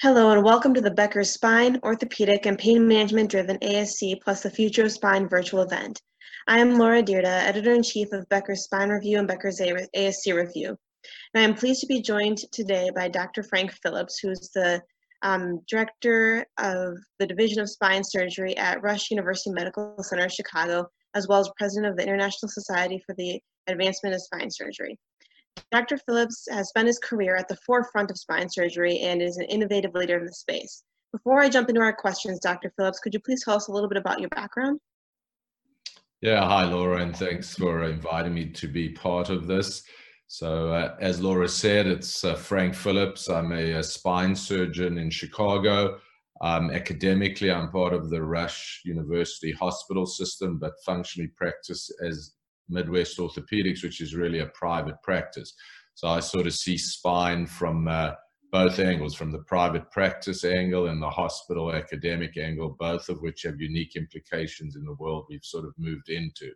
Hello 0.00 0.30
and 0.30 0.44
welcome 0.44 0.74
to 0.74 0.80
the 0.80 0.92
Becker 0.92 1.24
Spine, 1.24 1.80
Orthopedic, 1.82 2.46
and 2.46 2.56
Pain 2.56 2.86
Management 2.86 3.32
Driven 3.32 3.58
ASC 3.58 4.20
plus 4.22 4.44
the 4.44 4.48
Future 4.48 4.84
of 4.84 4.92
Spine 4.92 5.28
virtual 5.28 5.62
event. 5.62 6.00
I 6.46 6.60
am 6.60 6.78
Laura 6.78 7.02
Dyrda, 7.02 7.24
Editor-in-Chief 7.24 8.12
of 8.12 8.28
Becker's 8.28 8.62
Spine 8.62 8.90
Review 8.90 9.18
and 9.18 9.26
Becker's 9.26 9.60
ASC 9.60 10.32
Review. 10.32 10.68
And 11.34 11.40
I 11.40 11.40
am 11.40 11.56
pleased 11.56 11.80
to 11.80 11.88
be 11.88 12.00
joined 12.00 12.38
today 12.52 12.90
by 12.94 13.08
Dr. 13.08 13.42
Frank 13.42 13.72
Phillips, 13.82 14.20
who's 14.20 14.50
the 14.54 14.80
um, 15.22 15.62
Director 15.68 16.46
of 16.58 16.96
the 17.18 17.26
Division 17.26 17.58
of 17.58 17.68
Spine 17.68 18.04
Surgery 18.04 18.56
at 18.56 18.80
Rush 18.80 19.10
University 19.10 19.50
Medical 19.50 20.00
Center, 20.04 20.28
Chicago, 20.28 20.86
as 21.16 21.26
well 21.26 21.40
as 21.40 21.50
President 21.58 21.90
of 21.90 21.96
the 21.96 22.04
International 22.04 22.48
Society 22.48 23.02
for 23.04 23.16
the 23.16 23.40
Advancement 23.66 24.14
of 24.14 24.22
Spine 24.22 24.52
Surgery. 24.52 24.96
Dr. 25.70 25.98
Phillips 25.98 26.46
has 26.50 26.68
spent 26.68 26.86
his 26.86 26.98
career 26.98 27.36
at 27.36 27.48
the 27.48 27.58
forefront 27.66 28.10
of 28.10 28.18
spine 28.18 28.48
surgery 28.48 29.00
and 29.00 29.22
is 29.22 29.36
an 29.36 29.44
innovative 29.44 29.94
leader 29.94 30.18
in 30.18 30.26
the 30.26 30.32
space. 30.32 30.82
Before 31.12 31.40
I 31.40 31.48
jump 31.48 31.68
into 31.68 31.80
our 31.80 31.92
questions, 31.92 32.38
Dr. 32.40 32.72
Phillips, 32.76 33.00
could 33.00 33.14
you 33.14 33.20
please 33.20 33.44
tell 33.44 33.56
us 33.56 33.68
a 33.68 33.72
little 33.72 33.88
bit 33.88 33.98
about 33.98 34.20
your 34.20 34.28
background? 34.30 34.80
Yeah, 36.20 36.44
hi 36.44 36.64
Laura, 36.64 37.00
and 37.00 37.16
thanks 37.16 37.54
for 37.54 37.84
inviting 37.84 38.34
me 38.34 38.50
to 38.50 38.66
be 38.66 38.88
part 38.88 39.30
of 39.30 39.46
this. 39.46 39.84
So, 40.26 40.70
uh, 40.72 40.96
as 41.00 41.22
Laura 41.22 41.48
said, 41.48 41.86
it's 41.86 42.24
uh, 42.24 42.34
Frank 42.34 42.74
Phillips. 42.74 43.30
I'm 43.30 43.52
a, 43.52 43.72
a, 43.72 43.82
spine 43.82 44.36
surgeon 44.36 44.98
in 44.98 45.08
Chicago. 45.08 45.98
Um, 46.42 46.70
academically, 46.70 47.50
I'm 47.50 47.70
part 47.70 47.94
of 47.94 48.10
the 48.10 48.22
Rush 48.22 48.82
University 48.84 49.52
hospital 49.52 50.04
system, 50.04 50.58
but 50.58 50.74
functionally 50.84 51.30
practice 51.36 51.90
as 52.04 52.34
Midwest 52.68 53.18
Orthopedics, 53.18 53.82
which 53.82 54.00
is 54.00 54.14
really 54.14 54.40
a 54.40 54.46
private 54.46 55.00
practice. 55.02 55.54
So 55.94 56.08
I 56.08 56.20
sort 56.20 56.46
of 56.46 56.54
see 56.54 56.78
spine 56.78 57.46
from 57.46 57.88
uh, 57.88 58.12
both 58.52 58.78
angles, 58.78 59.14
from 59.14 59.32
the 59.32 59.40
private 59.40 59.90
practice 59.90 60.44
angle 60.44 60.86
and 60.88 61.02
the 61.02 61.10
hospital 61.10 61.72
academic 61.72 62.36
angle, 62.36 62.76
both 62.78 63.08
of 63.08 63.20
which 63.20 63.42
have 63.42 63.60
unique 63.60 63.96
implications 63.96 64.76
in 64.76 64.84
the 64.84 64.94
world 64.94 65.26
we've 65.28 65.44
sort 65.44 65.64
of 65.64 65.74
moved 65.76 66.08
into. 66.08 66.52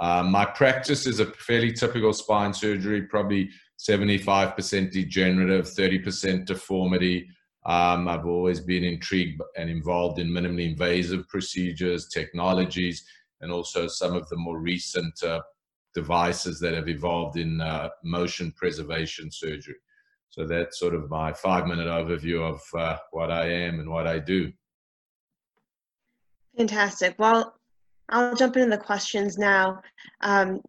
Um, 0.00 0.30
my 0.30 0.44
practice 0.44 1.06
is 1.06 1.20
a 1.20 1.26
fairly 1.26 1.72
typical 1.72 2.12
spine 2.12 2.52
surgery, 2.52 3.02
probably 3.02 3.50
75% 3.78 4.90
degenerative, 4.90 5.66
30% 5.66 6.44
deformity. 6.44 7.28
Um, 7.66 8.08
I've 8.08 8.26
always 8.26 8.60
been 8.60 8.84
intrigued 8.84 9.40
and 9.56 9.70
involved 9.70 10.18
in 10.18 10.28
minimally 10.28 10.68
invasive 10.70 11.26
procedures, 11.28 12.08
technologies, 12.08 13.04
and 13.44 13.52
also 13.52 13.86
some 13.86 14.16
of 14.16 14.26
the 14.30 14.36
more 14.36 14.58
recent 14.58 15.22
uh, 15.22 15.40
devices 15.94 16.58
that 16.58 16.72
have 16.74 16.88
evolved 16.88 17.36
in 17.36 17.60
uh, 17.60 17.90
motion 18.02 18.50
preservation 18.52 19.30
surgery. 19.30 19.76
So 20.30 20.46
that's 20.46 20.80
sort 20.80 20.94
of 20.94 21.10
my 21.10 21.32
five 21.32 21.66
minute 21.66 21.86
overview 21.86 22.40
of 22.42 22.60
uh, 22.76 22.96
what 23.12 23.30
I 23.30 23.46
am 23.48 23.78
and 23.78 23.88
what 23.88 24.08
I 24.08 24.18
do. 24.18 24.50
Fantastic. 26.56 27.14
Well, 27.18 27.54
I'll 28.08 28.34
jump 28.34 28.56
into 28.56 28.70
the 28.70 28.82
questions 28.82 29.38
now. 29.38 29.80
Um, 30.22 30.60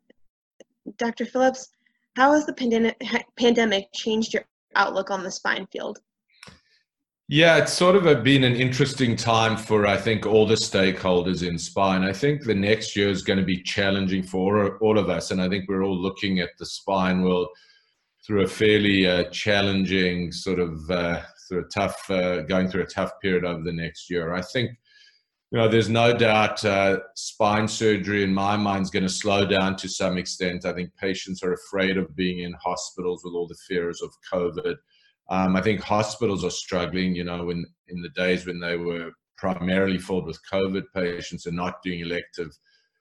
Dr. 0.97 1.25
Phillips, 1.25 1.69
how 2.15 2.33
has 2.33 2.45
the 2.45 2.53
pandemic, 2.53 3.01
pandemic 3.37 3.85
changed 3.93 4.33
your 4.33 4.43
outlook 4.75 5.11
on 5.11 5.23
the 5.23 5.31
spine 5.31 5.65
field? 5.71 5.99
Yeah, 7.27 7.57
it's 7.57 7.73
sort 7.73 7.95
of 7.95 8.05
a, 8.05 8.15
been 8.15 8.43
an 8.43 8.55
interesting 8.55 9.15
time 9.15 9.57
for, 9.57 9.87
I 9.87 9.97
think, 9.97 10.27
all 10.27 10.45
the 10.45 10.53
stakeholders 10.53 11.47
in 11.47 11.57
spine. 11.57 12.03
I 12.03 12.13
think 12.13 12.43
the 12.43 12.53
next 12.53 12.95
year 12.95 13.09
is 13.09 13.23
going 13.23 13.39
to 13.39 13.45
be 13.45 13.63
challenging 13.63 14.21
for 14.21 14.77
all 14.77 14.99
of 14.99 15.09
us. 15.09 15.31
And 15.31 15.41
I 15.41 15.49
think 15.49 15.67
we're 15.67 15.83
all 15.83 15.97
looking 15.97 16.39
at 16.39 16.51
the 16.59 16.67
spine 16.67 17.23
world 17.23 17.47
through 18.23 18.43
a 18.43 18.47
fairly 18.47 19.07
uh, 19.07 19.23
challenging 19.31 20.31
sort 20.31 20.59
of, 20.59 20.87
uh, 20.91 21.23
through 21.47 21.61
a 21.61 21.67
tough, 21.69 22.09
uh, 22.11 22.41
going 22.41 22.69
through 22.69 22.83
a 22.83 22.87
tough 22.87 23.11
period 23.23 23.43
over 23.43 23.63
the 23.63 23.73
next 23.73 24.07
year. 24.07 24.35
I 24.35 24.41
think, 24.41 24.77
you 25.49 25.57
know, 25.57 25.67
there's 25.67 25.89
no 25.89 26.15
doubt 26.15 26.63
uh, 26.63 26.99
spine 27.15 27.67
surgery 27.67 28.23
in 28.23 28.35
my 28.35 28.55
mind 28.55 28.83
is 28.83 28.91
going 28.91 29.01
to 29.01 29.09
slow 29.09 29.47
down 29.47 29.77
to 29.77 29.87
some 29.87 30.19
extent. 30.19 30.63
I 30.63 30.73
think 30.73 30.95
patients 30.95 31.41
are 31.41 31.53
afraid 31.53 31.97
of 31.97 32.15
being 32.15 32.41
in 32.41 32.53
hospitals 32.53 33.23
with 33.23 33.33
all 33.33 33.47
the 33.47 33.57
fears 33.67 34.03
of 34.03 34.11
COVID. 34.31 34.75
Um, 35.29 35.55
I 35.55 35.61
think 35.61 35.81
hospitals 35.81 36.43
are 36.43 36.51
struggling, 36.51 37.15
you 37.15 37.23
know, 37.23 37.49
in, 37.49 37.65
in 37.87 38.01
the 38.01 38.09
days 38.09 38.45
when 38.45 38.59
they 38.59 38.77
were 38.77 39.11
primarily 39.37 39.97
filled 39.97 40.25
with 40.25 40.39
COVID 40.51 40.83
patients 40.93 41.45
and 41.45 41.55
not 41.55 41.81
doing 41.83 42.01
elective 42.01 42.51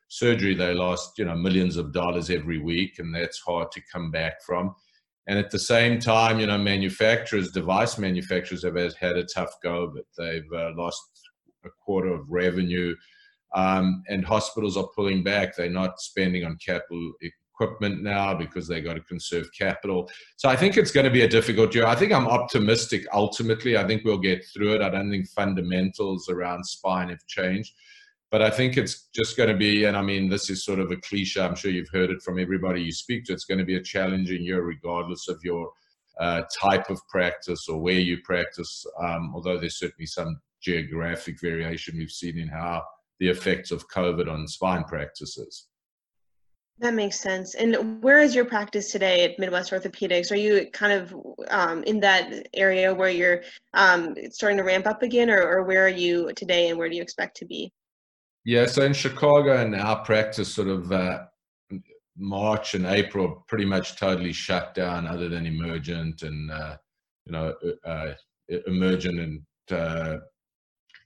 surgery, 0.08 0.54
they 0.54 0.74
lost, 0.74 1.18
you 1.18 1.24
know, 1.24 1.34
millions 1.34 1.76
of 1.76 1.92
dollars 1.92 2.30
every 2.30 2.58
week, 2.58 2.98
and 2.98 3.14
that's 3.14 3.40
hard 3.40 3.70
to 3.72 3.82
come 3.92 4.10
back 4.10 4.42
from. 4.42 4.74
And 5.26 5.38
at 5.38 5.50
the 5.50 5.58
same 5.58 5.98
time, 5.98 6.38
you 6.38 6.46
know, 6.46 6.58
manufacturers, 6.58 7.50
device 7.50 7.98
manufacturers 7.98 8.62
have 8.64 8.76
had 8.76 9.16
a 9.16 9.24
tough 9.24 9.54
go 9.62 9.92
it. 9.96 10.06
They've 10.18 10.52
uh, 10.54 10.72
lost 10.76 11.02
a 11.64 11.70
quarter 11.84 12.12
of 12.12 12.30
revenue, 12.30 12.94
um, 13.54 14.02
and 14.08 14.24
hospitals 14.24 14.76
are 14.76 14.88
pulling 14.94 15.22
back. 15.22 15.56
They're 15.56 15.70
not 15.70 16.00
spending 16.00 16.44
on 16.44 16.58
capital 16.64 17.12
equipment 17.54 18.02
now 18.02 18.34
because 18.34 18.66
they've 18.66 18.84
got 18.84 18.94
to 18.94 19.00
conserve 19.00 19.48
capital. 19.56 20.10
So 20.36 20.48
I 20.48 20.56
think 20.56 20.76
it's 20.76 20.90
going 20.90 21.04
to 21.04 21.10
be 21.10 21.22
a 21.22 21.28
difficult 21.28 21.74
year. 21.74 21.86
I 21.86 21.94
think 21.94 22.12
I'm 22.12 22.26
optimistic 22.26 23.06
ultimately. 23.12 23.76
I 23.76 23.86
think 23.86 24.04
we'll 24.04 24.18
get 24.18 24.44
through 24.52 24.74
it. 24.74 24.82
I 24.82 24.90
don't 24.90 25.10
think 25.10 25.28
fundamentals 25.28 26.28
around 26.28 26.64
spine 26.64 27.08
have 27.10 27.26
changed. 27.26 27.74
But 28.30 28.42
I 28.42 28.50
think 28.50 28.76
it's 28.76 29.08
just 29.14 29.36
going 29.36 29.48
to 29.48 29.56
be, 29.56 29.84
and 29.84 29.96
I 29.96 30.02
mean, 30.02 30.28
this 30.28 30.50
is 30.50 30.64
sort 30.64 30.80
of 30.80 30.90
a 30.90 30.96
cliche. 30.96 31.40
I'm 31.40 31.54
sure 31.54 31.70
you've 31.70 31.88
heard 31.92 32.10
it 32.10 32.20
from 32.20 32.40
everybody 32.40 32.82
you 32.82 32.92
speak 32.92 33.24
to. 33.26 33.32
It's 33.32 33.44
going 33.44 33.58
to 33.58 33.64
be 33.64 33.76
a 33.76 33.82
challenging 33.82 34.42
year, 34.42 34.62
regardless 34.62 35.28
of 35.28 35.38
your 35.44 35.70
uh, 36.18 36.42
type 36.60 36.90
of 36.90 37.06
practice 37.08 37.68
or 37.68 37.80
where 37.80 38.00
you 38.00 38.18
practice. 38.24 38.84
Um, 39.00 39.32
although 39.34 39.58
there's 39.58 39.78
certainly 39.78 40.06
some 40.06 40.40
geographic 40.60 41.40
variation 41.40 41.96
we've 41.96 42.10
seen 42.10 42.38
in 42.38 42.48
how 42.48 42.82
the 43.20 43.28
effects 43.28 43.70
of 43.70 43.88
COVID 43.88 44.28
on 44.28 44.48
spine 44.48 44.84
practices. 44.84 45.66
That 46.80 46.94
makes 46.94 47.20
sense. 47.20 47.54
And 47.54 48.02
where 48.02 48.18
is 48.18 48.34
your 48.34 48.44
practice 48.44 48.90
today 48.90 49.24
at 49.24 49.38
Midwest 49.38 49.70
Orthopedics? 49.70 50.32
Are 50.32 50.36
you 50.36 50.68
kind 50.72 50.92
of 50.92 51.14
um, 51.48 51.84
in 51.84 52.00
that 52.00 52.48
area 52.52 52.92
where 52.92 53.10
you're 53.10 53.42
um, 53.74 54.16
starting 54.30 54.58
to 54.58 54.64
ramp 54.64 54.86
up 54.86 55.02
again, 55.02 55.30
or, 55.30 55.40
or 55.40 55.62
where 55.62 55.84
are 55.84 55.88
you 55.88 56.32
today 56.34 56.68
and 56.68 56.78
where 56.78 56.88
do 56.88 56.96
you 56.96 57.02
expect 57.02 57.36
to 57.38 57.44
be? 57.44 57.72
Yeah, 58.44 58.66
so 58.66 58.82
in 58.82 58.92
Chicago 58.92 59.56
and 59.56 59.74
our 59.74 60.04
practice 60.04 60.52
sort 60.52 60.68
of 60.68 60.90
uh, 60.90 61.24
March 62.18 62.74
and 62.74 62.86
April 62.86 63.44
pretty 63.46 63.64
much 63.64 63.96
totally 63.96 64.32
shut 64.32 64.74
down 64.74 65.06
other 65.06 65.28
than 65.28 65.46
emergent 65.46 66.22
and, 66.22 66.50
uh, 66.50 66.76
you 67.24 67.32
know, 67.32 67.54
uh, 67.86 68.12
emergent 68.66 69.20
and 69.20 69.42
uh, 69.70 70.18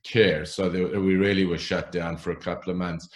care. 0.02 0.44
So 0.44 0.68
they, 0.68 0.82
we 0.82 1.16
really 1.16 1.44
were 1.44 1.58
shut 1.58 1.92
down 1.92 2.16
for 2.16 2.32
a 2.32 2.36
couple 2.36 2.70
of 2.70 2.78
months. 2.78 3.08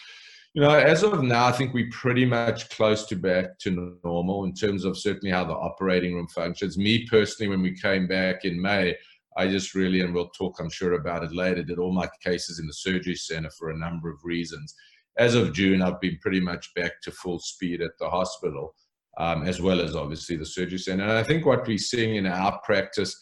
You 0.54 0.60
know, 0.60 0.70
as 0.70 1.02
of 1.02 1.22
now, 1.22 1.46
I 1.46 1.52
think 1.52 1.72
we're 1.72 1.88
pretty 1.90 2.26
much 2.26 2.68
close 2.68 3.06
to 3.06 3.16
back 3.16 3.58
to 3.60 3.98
normal 4.04 4.44
in 4.44 4.52
terms 4.52 4.84
of 4.84 4.98
certainly 4.98 5.30
how 5.30 5.44
the 5.44 5.54
operating 5.54 6.14
room 6.14 6.28
functions. 6.28 6.76
Me 6.76 7.06
personally, 7.06 7.48
when 7.48 7.62
we 7.62 7.74
came 7.74 8.06
back 8.06 8.44
in 8.44 8.60
May, 8.60 8.94
I 9.38 9.48
just 9.48 9.74
really, 9.74 10.02
and 10.02 10.12
we'll 10.12 10.28
talk, 10.28 10.60
I'm 10.60 10.68
sure, 10.68 10.92
about 10.92 11.24
it 11.24 11.32
later, 11.32 11.62
did 11.62 11.78
all 11.78 11.90
my 11.90 12.06
cases 12.22 12.58
in 12.58 12.66
the 12.66 12.74
surgery 12.74 13.14
center 13.14 13.48
for 13.58 13.70
a 13.70 13.78
number 13.78 14.10
of 14.10 14.18
reasons. 14.24 14.74
As 15.16 15.34
of 15.34 15.54
June, 15.54 15.80
I've 15.80 16.02
been 16.02 16.18
pretty 16.20 16.40
much 16.40 16.74
back 16.74 17.00
to 17.04 17.10
full 17.12 17.38
speed 17.38 17.80
at 17.80 17.92
the 17.98 18.10
hospital, 18.10 18.74
um, 19.16 19.44
as 19.44 19.58
well 19.58 19.80
as 19.80 19.96
obviously 19.96 20.36
the 20.36 20.44
surgery 20.44 20.78
center. 20.78 21.04
And 21.04 21.12
I 21.12 21.22
think 21.22 21.46
what 21.46 21.66
we're 21.66 21.78
seeing 21.78 22.16
in 22.16 22.26
our 22.26 22.60
practice, 22.62 23.18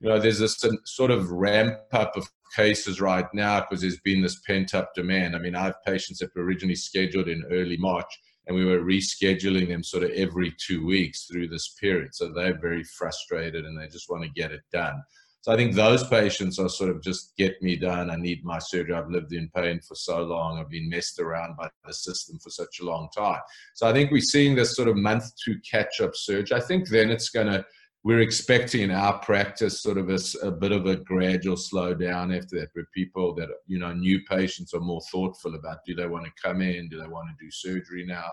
you 0.00 0.08
know, 0.08 0.18
there's 0.18 0.38
this 0.38 0.62
sort 0.84 1.10
of 1.10 1.30
ramp 1.30 1.78
up 1.92 2.16
of 2.16 2.28
cases 2.54 3.00
right 3.00 3.26
now 3.34 3.60
because 3.60 3.80
there's 3.80 4.00
been 4.00 4.22
this 4.22 4.40
pent 4.40 4.74
up 4.74 4.94
demand. 4.94 5.34
I 5.34 5.38
mean, 5.38 5.54
I 5.54 5.64
have 5.64 5.82
patients 5.84 6.18
that 6.18 6.34
were 6.34 6.42
originally 6.42 6.74
scheduled 6.74 7.28
in 7.28 7.44
early 7.50 7.76
March 7.76 8.12
and 8.46 8.56
we 8.56 8.64
were 8.64 8.80
rescheduling 8.80 9.68
them 9.68 9.82
sort 9.82 10.04
of 10.04 10.10
every 10.10 10.54
two 10.58 10.86
weeks 10.86 11.26
through 11.26 11.48
this 11.48 11.74
period. 11.80 12.14
So 12.14 12.32
they're 12.32 12.58
very 12.58 12.84
frustrated 12.84 13.64
and 13.64 13.78
they 13.78 13.88
just 13.88 14.08
want 14.08 14.22
to 14.22 14.30
get 14.30 14.52
it 14.52 14.62
done. 14.72 15.02
So 15.40 15.52
I 15.52 15.56
think 15.56 15.74
those 15.74 16.06
patients 16.08 16.58
are 16.58 16.68
sort 16.68 16.90
of 16.90 17.02
just 17.02 17.36
get 17.36 17.60
me 17.62 17.76
done. 17.76 18.10
I 18.10 18.16
need 18.16 18.44
my 18.44 18.58
surgery. 18.58 18.94
I've 18.94 19.10
lived 19.10 19.32
in 19.32 19.48
pain 19.54 19.80
for 19.80 19.94
so 19.94 20.22
long. 20.22 20.58
I've 20.58 20.70
been 20.70 20.88
messed 20.88 21.20
around 21.20 21.56
by 21.56 21.68
the 21.84 21.94
system 21.94 22.38
for 22.40 22.50
such 22.50 22.80
a 22.80 22.84
long 22.84 23.08
time. 23.16 23.40
So 23.74 23.86
I 23.86 23.92
think 23.92 24.10
we're 24.10 24.20
seeing 24.20 24.56
this 24.56 24.74
sort 24.74 24.88
of 24.88 24.96
month 24.96 25.24
to 25.44 25.54
catch 25.68 26.00
up 26.00 26.16
surge. 26.16 26.50
I 26.50 26.60
think 26.60 26.88
then 26.88 27.10
it's 27.10 27.30
going 27.30 27.46
to 27.46 27.64
we're 28.06 28.20
expecting 28.20 28.82
in 28.82 28.92
our 28.92 29.18
practice 29.18 29.82
sort 29.82 29.98
of 29.98 30.08
a, 30.10 30.18
a, 30.44 30.50
bit 30.52 30.70
of 30.70 30.86
a 30.86 30.94
gradual 30.94 31.56
slowdown 31.56 32.32
after 32.32 32.60
that, 32.60 32.68
where 32.72 32.86
people 32.94 33.34
that 33.34 33.48
you 33.66 33.80
know 33.80 33.92
new 33.92 34.20
patients 34.30 34.72
are 34.74 34.80
more 34.80 35.00
thoughtful 35.10 35.56
about 35.56 35.78
do 35.84 35.92
they 35.92 36.06
want 36.06 36.24
to 36.24 36.30
come 36.40 36.62
in, 36.62 36.88
do 36.88 37.00
they 37.00 37.08
want 37.08 37.28
to 37.28 37.44
do 37.44 37.50
surgery 37.50 38.06
now. 38.06 38.30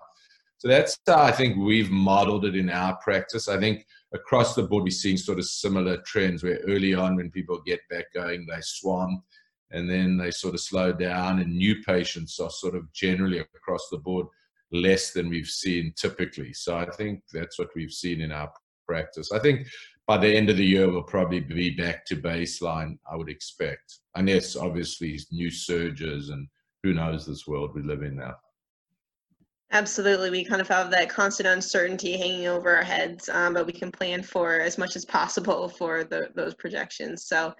So 0.60 0.68
that's 0.68 0.96
how 1.08 1.24
I 1.24 1.32
think 1.32 1.58
we've 1.58 1.90
modeled 1.90 2.46
it 2.46 2.56
in 2.56 2.70
our 2.70 2.98
practice. 2.98 3.48
I 3.50 3.60
think 3.60 3.88
across 4.14 4.54
the 4.54 4.62
board 4.62 4.84
we're 4.84 4.92
seeing 4.92 5.18
sort 5.18 5.40
of 5.40 5.46
similar 5.46 5.98
trends 6.06 6.44
where 6.44 6.60
early 6.68 6.94
on 6.94 7.16
when 7.16 7.32
people 7.32 7.60
get 7.66 7.80
back 7.90 8.14
going 8.14 8.46
they 8.46 8.62
swamp 8.62 9.24
and 9.72 9.90
then 9.90 10.18
they 10.18 10.30
sort 10.30 10.54
of 10.54 10.60
slow 10.60 10.94
down 10.94 11.40
and 11.40 11.52
new 11.52 11.82
patients 11.82 12.40
are 12.40 12.52
sort 12.52 12.76
of 12.76 12.94
generally 12.94 13.40
across 13.40 13.90
the 13.90 13.98
board 13.98 14.28
less 14.72 15.14
than 15.14 15.30
we've 15.30 15.48
seen 15.48 15.92
typically. 15.98 16.54
So 16.54 16.78
I 16.78 16.86
think 16.92 17.24
that's 17.34 17.58
what 17.58 17.70
we've 17.76 17.92
seen 17.92 18.22
in 18.22 18.32
our 18.32 18.52
practice. 18.88 19.32
I 19.32 19.40
think 19.40 19.68
by 20.08 20.18
the 20.18 20.36
end 20.36 20.50
of 20.50 20.58
the 20.58 20.66
year, 20.66 20.90
we'll 20.90 21.04
probably 21.04 21.40
be 21.40 21.72
back 21.72 22.06
to 22.08 22.16
baseline, 22.16 22.98
I 23.10 23.16
would 23.16 23.30
expect. 23.30 24.00
Unless, 24.16 24.56
obviously, 24.56 25.20
new 25.32 25.50
surges 25.50 26.30
and 26.30 26.48
who 26.84 26.94
knows 26.94 27.26
this 27.26 27.48
world 27.48 27.72
we 27.74 27.82
live 27.82 28.04
in 28.04 28.18
now. 28.18 28.36
Absolutely. 29.72 30.30
We 30.30 30.46
kind 30.46 30.62
of 30.62 30.68
have 30.68 30.92
that 30.92 31.10
constant 31.10 31.48
uncertainty 31.48 32.16
hanging 32.18 32.48
over 32.48 32.76
our 32.76 32.84
heads, 32.84 33.28
um, 33.30 33.56
but 33.56 33.66
we 33.66 33.74
can 33.74 33.92
plan 33.92 34.22
for 34.22 34.60
as 34.60 34.78
much 34.78 34.96
as 34.96 35.04
possible 35.04 35.68
for 35.78 36.04
the, 36.04 36.30
those 36.36 36.54
projections. 36.54 37.26
So 37.26 37.54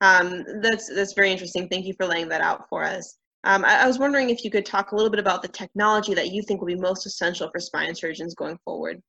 um, 0.00 0.44
that's, 0.62 0.92
that's 0.92 1.12
very 1.12 1.30
interesting. 1.30 1.68
Thank 1.68 1.86
you 1.86 1.94
for 1.94 2.06
laying 2.06 2.28
that 2.30 2.40
out 2.40 2.68
for 2.68 2.82
us. 2.82 3.18
Um, 3.44 3.64
I, 3.64 3.82
I, 3.82 3.86
was 3.86 3.98
wondering 3.98 4.28
if 4.28 4.44
you 4.44 4.50
could 4.50 4.66
talk 4.66 4.92
a 4.92 4.96
little 4.96 5.10
bit 5.10 5.20
about 5.20 5.40
the 5.40 5.48
technology 5.48 6.12
that 6.12 6.30
you 6.30 6.42
think 6.42 6.60
will 6.60 6.66
be 6.66 6.74
most 6.74 7.06
essential 7.06 7.48
for 7.50 7.58
spine 7.58 7.94
surgeons 7.94 8.34
going 8.34 8.58
forward. 8.64 9.00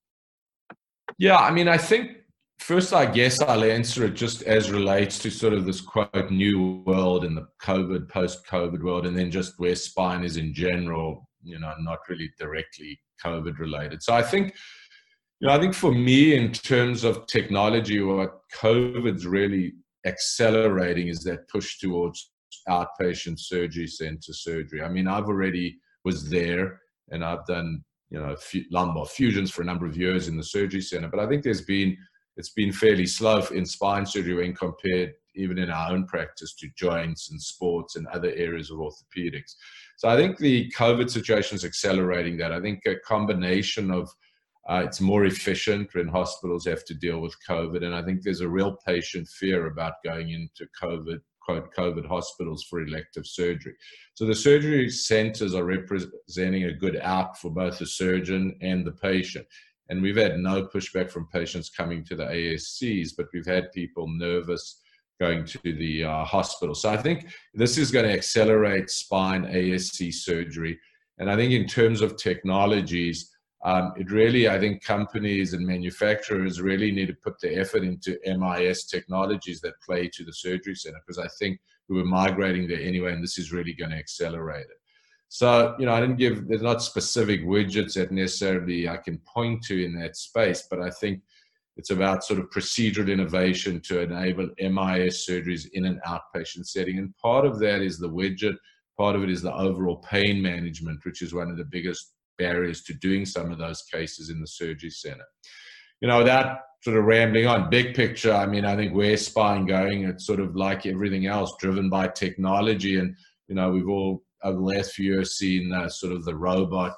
Yeah, 1.21 1.37
I 1.37 1.51
mean, 1.51 1.67
I 1.67 1.77
think 1.77 2.17
first, 2.57 2.93
I 2.93 3.05
guess 3.05 3.39
I'll 3.41 3.63
answer 3.63 4.05
it 4.05 4.15
just 4.15 4.41
as 4.41 4.71
relates 4.71 5.19
to 5.19 5.29
sort 5.29 5.53
of 5.53 5.67
this 5.67 5.79
quote 5.79 6.31
new 6.31 6.81
world 6.83 7.23
in 7.23 7.35
the 7.35 7.45
COVID, 7.61 8.09
post 8.09 8.43
COVID 8.47 8.81
world, 8.81 9.05
and 9.05 9.15
then 9.15 9.29
just 9.29 9.53
where 9.59 9.75
spine 9.75 10.23
is 10.23 10.37
in 10.37 10.51
general, 10.51 11.29
you 11.43 11.59
know, 11.59 11.75
not 11.81 11.99
really 12.09 12.31
directly 12.39 12.99
COVID 13.23 13.59
related. 13.59 14.01
So 14.01 14.15
I 14.15 14.23
think, 14.23 14.55
you 15.39 15.47
know, 15.47 15.53
I 15.53 15.59
think 15.59 15.75
for 15.75 15.91
me, 15.91 16.33
in 16.33 16.51
terms 16.53 17.03
of 17.03 17.27
technology, 17.27 18.01
what 18.01 18.39
COVID's 18.55 19.27
really 19.27 19.73
accelerating 20.07 21.09
is 21.09 21.23
that 21.25 21.47
push 21.49 21.77
towards 21.77 22.31
outpatient 22.67 23.37
surgery 23.37 23.85
center 23.85 24.33
surgery. 24.33 24.81
I 24.81 24.89
mean, 24.89 25.07
I've 25.07 25.25
already 25.27 25.77
was 26.03 26.31
there 26.31 26.79
and 27.11 27.23
I've 27.23 27.45
done 27.45 27.83
you 28.11 28.19
know 28.19 28.35
lumbar 28.69 29.05
fusions 29.05 29.49
for 29.49 29.61
a 29.61 29.65
number 29.65 29.85
of 29.85 29.97
years 29.97 30.27
in 30.27 30.37
the 30.37 30.43
surgery 30.43 30.81
center, 30.81 31.07
but 31.07 31.19
I 31.19 31.27
think 31.27 31.43
there's 31.43 31.61
been 31.61 31.97
it's 32.37 32.51
been 32.51 32.71
fairly 32.71 33.05
slow 33.05 33.41
in 33.47 33.65
spine 33.65 34.05
surgery 34.05 34.35
when 34.35 34.53
compared 34.53 35.13
even 35.35 35.57
in 35.57 35.69
our 35.69 35.91
own 35.91 36.05
practice 36.05 36.53
to 36.55 36.67
joints 36.77 37.31
and 37.31 37.41
sports 37.41 37.95
and 37.95 38.05
other 38.07 38.33
areas 38.35 38.69
of 38.69 38.79
orthopedics. 38.79 39.55
So 39.97 40.09
I 40.09 40.17
think 40.17 40.37
the 40.37 40.71
COVID 40.77 41.09
situation 41.09 41.55
is 41.55 41.63
accelerating 41.63 42.37
that. 42.37 42.51
I 42.51 42.59
think 42.59 42.81
a 42.85 42.95
combination 43.05 43.91
of 43.91 44.09
uh, 44.69 44.83
it's 44.85 45.01
more 45.01 45.25
efficient 45.25 45.89
when 45.93 46.07
hospitals 46.07 46.65
have 46.65 46.85
to 46.85 46.93
deal 46.93 47.19
with 47.19 47.35
COVID, 47.49 47.83
and 47.83 47.95
I 47.95 48.03
think 48.03 48.21
there's 48.21 48.41
a 48.41 48.49
real 48.49 48.77
patient 48.85 49.27
fear 49.27 49.67
about 49.67 49.93
going 50.03 50.29
into 50.29 50.69
COVID 50.81 51.19
quote 51.51 51.73
COVID 51.75 52.07
hospitals 52.07 52.63
for 52.63 52.81
elective 52.81 53.25
surgery. 53.25 53.73
So 54.13 54.25
the 54.25 54.35
surgery 54.35 54.89
centers 54.89 55.53
are 55.53 55.65
representing 55.65 56.65
a 56.65 56.73
good 56.73 56.97
out 56.97 57.37
for 57.37 57.49
both 57.51 57.79
the 57.79 57.85
surgeon 57.85 58.55
and 58.61 58.85
the 58.85 58.91
patient. 58.91 59.45
And 59.89 60.01
we've 60.01 60.17
had 60.17 60.37
no 60.37 60.67
pushback 60.67 61.11
from 61.11 61.27
patients 61.27 61.69
coming 61.69 62.05
to 62.05 62.15
the 62.15 62.25
ASCs, 62.25 63.09
but 63.17 63.27
we've 63.33 63.45
had 63.45 63.71
people 63.73 64.07
nervous 64.07 64.81
going 65.19 65.45
to 65.45 65.59
the 65.63 66.03
uh, 66.03 66.23
hospital. 66.23 66.73
So 66.73 66.89
I 66.89 66.97
think 66.97 67.27
this 67.53 67.77
is 67.77 67.91
going 67.91 68.05
to 68.05 68.13
accelerate 68.13 68.89
spine 68.89 69.43
ASC 69.43 70.13
surgery. 70.13 70.79
And 71.19 71.29
I 71.29 71.35
think 71.35 71.51
in 71.51 71.67
terms 71.67 72.01
of 72.01 72.17
technologies, 72.17 73.29
um, 73.63 73.93
it 73.95 74.09
really, 74.11 74.49
I 74.49 74.59
think 74.59 74.83
companies 74.83 75.53
and 75.53 75.65
manufacturers 75.65 76.61
really 76.61 76.91
need 76.91 77.07
to 77.07 77.13
put 77.13 77.39
the 77.39 77.55
effort 77.55 77.83
into 77.83 78.17
MIS 78.25 78.85
technologies 78.85 79.61
that 79.61 79.79
play 79.85 80.09
to 80.13 80.23
the 80.23 80.33
surgery 80.33 80.75
center 80.75 80.99
because 81.05 81.23
I 81.23 81.27
think 81.39 81.59
we 81.87 81.97
were 81.97 82.05
migrating 82.05 82.67
there 82.67 82.81
anyway, 82.81 83.13
and 83.13 83.23
this 83.23 83.37
is 83.37 83.51
really 83.51 83.73
going 83.73 83.91
to 83.91 83.97
accelerate 83.97 84.65
it. 84.65 84.77
So, 85.29 85.75
you 85.79 85.85
know, 85.85 85.93
I 85.93 86.01
didn't 86.01 86.17
give, 86.17 86.47
there's 86.47 86.61
not 86.61 86.81
specific 86.81 87.45
widgets 87.45 87.93
that 87.93 88.11
necessarily 88.11 88.89
I 88.89 88.97
can 88.97 89.19
point 89.19 89.63
to 89.63 89.83
in 89.83 89.97
that 89.99 90.17
space, 90.17 90.67
but 90.69 90.81
I 90.81 90.89
think 90.89 91.21
it's 91.77 91.91
about 91.91 92.23
sort 92.23 92.39
of 92.39 92.49
procedural 92.49 93.11
innovation 93.11 93.79
to 93.81 94.01
enable 94.01 94.49
MIS 94.59 95.25
surgeries 95.29 95.67
in 95.73 95.85
an 95.85 96.01
outpatient 96.05 96.65
setting. 96.65 96.97
And 96.97 97.15
part 97.17 97.45
of 97.45 97.59
that 97.59 97.81
is 97.81 97.97
the 97.97 98.09
widget, 98.09 98.57
part 98.97 99.15
of 99.15 99.23
it 99.23 99.29
is 99.29 99.41
the 99.41 99.55
overall 99.55 99.97
pain 99.97 100.41
management, 100.41 101.05
which 101.05 101.21
is 101.21 101.33
one 101.33 101.49
of 101.49 101.57
the 101.57 101.65
biggest 101.65 102.13
barriers 102.41 102.81
to 102.83 102.93
doing 102.93 103.25
some 103.25 103.51
of 103.51 103.57
those 103.57 103.81
cases 103.83 104.29
in 104.29 104.39
the 104.41 104.47
surgery 104.47 104.89
center. 104.89 105.27
You 106.01 106.07
know, 106.07 106.19
without 106.19 106.57
sort 106.83 106.97
of 106.97 107.05
rambling 107.05 107.47
on, 107.47 107.69
big 107.69 107.93
picture, 107.93 108.33
I 108.33 108.47
mean, 108.47 108.65
I 108.65 108.75
think 108.75 108.93
where 108.93 109.17
spine 109.17 109.65
going, 109.65 110.03
it's 110.03 110.25
sort 110.25 110.39
of 110.39 110.55
like 110.55 110.85
everything 110.85 111.27
else, 111.27 111.53
driven 111.59 111.89
by 111.89 112.07
technology. 112.07 112.97
And, 112.97 113.15
you 113.47 113.55
know, 113.55 113.69
we've 113.71 113.87
all, 113.87 114.23
over 114.43 114.57
the 114.57 114.63
last 114.63 114.93
few 114.93 115.13
years, 115.13 115.37
seen 115.37 115.71
uh, 115.71 115.89
sort 115.89 116.13
of 116.13 116.25
the 116.25 116.35
robot 116.35 116.93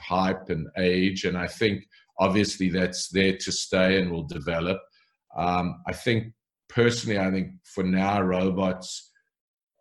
hype 0.00 0.50
and 0.50 0.68
age. 0.78 1.24
And 1.24 1.36
I 1.36 1.48
think 1.48 1.84
obviously 2.18 2.68
that's 2.68 3.08
there 3.08 3.36
to 3.36 3.52
stay 3.52 4.00
and 4.00 4.10
will 4.10 4.26
develop. 4.38 4.78
Um, 5.36 5.82
I 5.86 5.92
think 5.92 6.32
personally, 6.68 7.18
I 7.18 7.30
think 7.30 7.48
for 7.64 7.84
now, 7.84 8.22
robots 8.22 9.11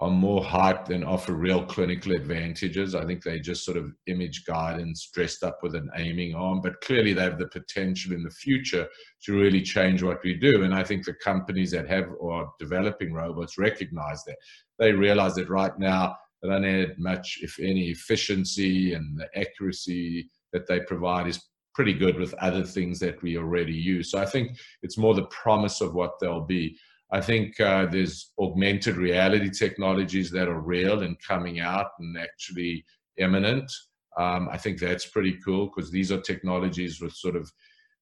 are 0.02 0.10
more 0.10 0.44
hyped 0.44 0.88
than 0.88 1.04
offer 1.04 1.34
real 1.34 1.64
clinical 1.64 2.14
advantages. 2.14 2.96
I 2.96 3.06
think 3.06 3.24
they 3.24 3.40
just 3.40 3.64
sort 3.64 3.78
of 3.78 3.94
image 4.08 4.46
guidance 4.46 5.12
dressed 5.14 5.44
up 5.44 5.60
with 5.62 5.76
an 5.76 5.92
aiming 5.96 6.34
arm, 6.34 6.60
but 6.60 6.82
clearly 6.82 7.14
they 7.14 7.22
have 7.22 7.38
the 7.38 7.48
potential 7.48 8.14
in 8.14 8.24
the 8.24 8.32
future 8.32 8.88
to 9.26 9.40
really 9.40 9.62
change 9.62 10.02
what 10.02 10.24
we 10.24 10.34
do. 10.34 10.64
And 10.64 10.74
I 10.74 10.84
think 10.84 11.06
the 11.06 11.14
companies 11.14 11.70
that 11.72 11.88
have 11.88 12.10
or 12.20 12.34
are 12.34 12.52
developing 12.60 13.14
robots 13.14 13.60
recognize 13.60 14.24
that. 14.24 14.38
They 14.80 14.92
realize 14.92 15.36
that 15.36 15.50
right 15.50 15.78
now 15.78 16.18
they 16.42 16.50
don't 16.50 16.66
add 16.66 16.98
much, 16.98 17.38
if 17.44 17.60
any, 17.60 17.90
efficiency 17.90 18.96
and 18.96 19.20
the 19.20 19.30
accuracy 19.40 20.32
that 20.52 20.66
they 20.66 20.80
provide 20.80 21.28
is 21.28 21.40
pretty 21.76 21.94
good 21.94 22.18
with 22.18 22.34
other 22.36 22.64
things 22.64 22.98
that 23.00 23.22
we 23.22 23.38
already 23.38 23.74
use. 23.74 24.10
So 24.10 24.18
I 24.18 24.26
think 24.26 24.58
it's 24.82 24.98
more 24.98 25.14
the 25.14 25.26
promise 25.26 25.80
of 25.80 25.94
what 25.94 26.20
they'll 26.20 26.46
be. 26.46 26.76
I 27.12 27.20
think 27.20 27.60
uh, 27.60 27.88
there's 27.88 28.32
augmented 28.40 28.96
reality 28.96 29.50
technologies 29.50 30.32
that 30.32 30.48
are 30.48 30.62
real 30.62 31.02
and 31.02 31.18
coming 31.20 31.60
out 31.60 31.88
and 32.00 32.18
actually 32.18 32.86
imminent. 33.18 33.70
Um, 34.18 34.48
I 34.52 34.58
think 34.58 34.80
that's 34.80 35.08
pretty 35.08 35.38
cool 35.44 35.68
because 35.68 35.92
these 35.92 36.12
are 36.12 36.22
technologies 36.22 37.02
with 37.02 37.14
sort 37.14 37.36
of 37.36 37.52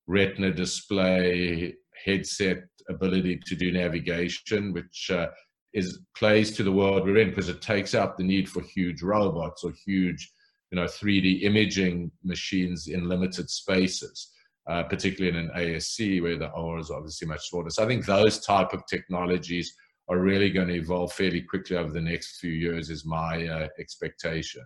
retina 0.07 0.51
display, 0.51 1.73
headset 2.05 2.63
ability 2.89 3.39
to 3.45 3.55
do 3.55 3.71
navigation, 3.71 4.73
which 4.73 5.09
uh, 5.11 5.27
is 5.73 5.99
plays 6.15 6.51
to 6.51 6.63
the 6.63 6.71
world 6.71 7.03
we're 7.03 7.17
in 7.17 7.29
because 7.29 7.49
it 7.49 7.61
takes 7.61 7.95
out 7.95 8.17
the 8.17 8.23
need 8.23 8.47
for 8.47 8.61
huge 8.61 9.01
robots 9.01 9.63
or 9.63 9.71
huge, 9.85 10.31
you 10.71 10.75
know, 10.75 10.85
3D 10.85 11.43
imaging 11.43 12.11
machines 12.23 12.87
in 12.87 13.09
limited 13.09 13.49
spaces 13.49 14.31
uh, 14.69 14.83
particularly 14.83 15.37
in 15.37 15.45
an 15.45 15.51
ASC 15.55 16.21
where 16.21 16.37
the 16.37 16.51
OR 16.51 16.79
is 16.79 16.91
obviously 16.91 17.27
much 17.27 17.49
shorter. 17.49 17.69
So 17.69 17.83
I 17.83 17.87
think 17.87 18.05
those 18.05 18.39
type 18.39 18.71
of 18.71 18.85
technologies 18.87 19.73
are 20.09 20.19
really 20.19 20.49
going 20.49 20.67
to 20.67 20.75
evolve 20.75 21.11
fairly 21.13 21.41
quickly 21.41 21.75
over 21.75 21.91
the 21.91 22.01
next 22.01 22.39
few 22.39 22.51
years 22.51 22.89
is 22.89 23.05
my 23.05 23.47
uh, 23.47 23.67
expectation. 23.79 24.63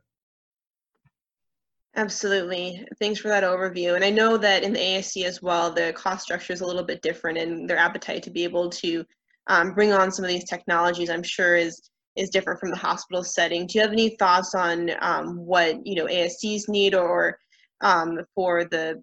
Absolutely. 1.95 2.85
Thanks 2.99 3.19
for 3.19 3.27
that 3.27 3.43
overview. 3.43 3.95
And 3.95 4.03
I 4.03 4.09
know 4.09 4.35
that 4.37 4.63
in 4.63 4.73
the 4.73 4.79
ASC 4.79 5.23
as 5.25 5.41
well, 5.41 5.71
the 5.71 5.93
cost 5.93 6.23
structure 6.23 6.51
is 6.51 6.61
a 6.61 6.65
little 6.65 6.83
bit 6.83 7.01
different 7.01 7.37
and 7.37 7.69
their 7.69 7.77
appetite 7.77 8.23
to 8.23 8.31
be 8.31 8.43
able 8.43 8.69
to 8.71 9.05
um, 9.47 9.73
bring 9.73 9.93
on 9.93 10.11
some 10.11 10.25
of 10.25 10.29
these 10.29 10.45
technologies, 10.45 11.09
I'm 11.09 11.23
sure 11.23 11.55
is 11.55 11.89
is 12.15 12.29
different 12.29 12.59
from 12.59 12.69
the 12.69 12.77
hospital 12.77 13.23
setting. 13.23 13.65
Do 13.65 13.77
you 13.77 13.81
have 13.81 13.91
any 13.91 14.15
thoughts 14.17 14.53
on 14.53 14.91
um, 15.01 15.37
what 15.37 15.85
you 15.85 15.95
know 15.95 16.05
ASCs 16.05 16.69
need 16.69 16.93
or 16.93 17.37
um, 17.81 18.19
for 18.35 18.65
the 18.65 19.01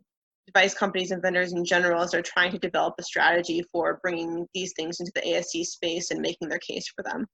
device 0.52 0.74
companies 0.74 1.10
and 1.10 1.22
vendors 1.22 1.52
in 1.52 1.64
general 1.64 2.02
as 2.02 2.10
they're 2.10 2.22
trying 2.22 2.50
to 2.52 2.58
develop 2.58 2.94
a 2.98 3.02
strategy 3.02 3.62
for 3.72 4.00
bringing 4.02 4.46
these 4.54 4.72
things 4.76 5.00
into 5.00 5.12
the 5.14 5.22
ASC 5.22 5.64
space 5.64 6.10
and 6.10 6.20
making 6.20 6.48
their 6.48 6.58
case 6.58 6.86
for 6.94 7.02
them? 7.02 7.26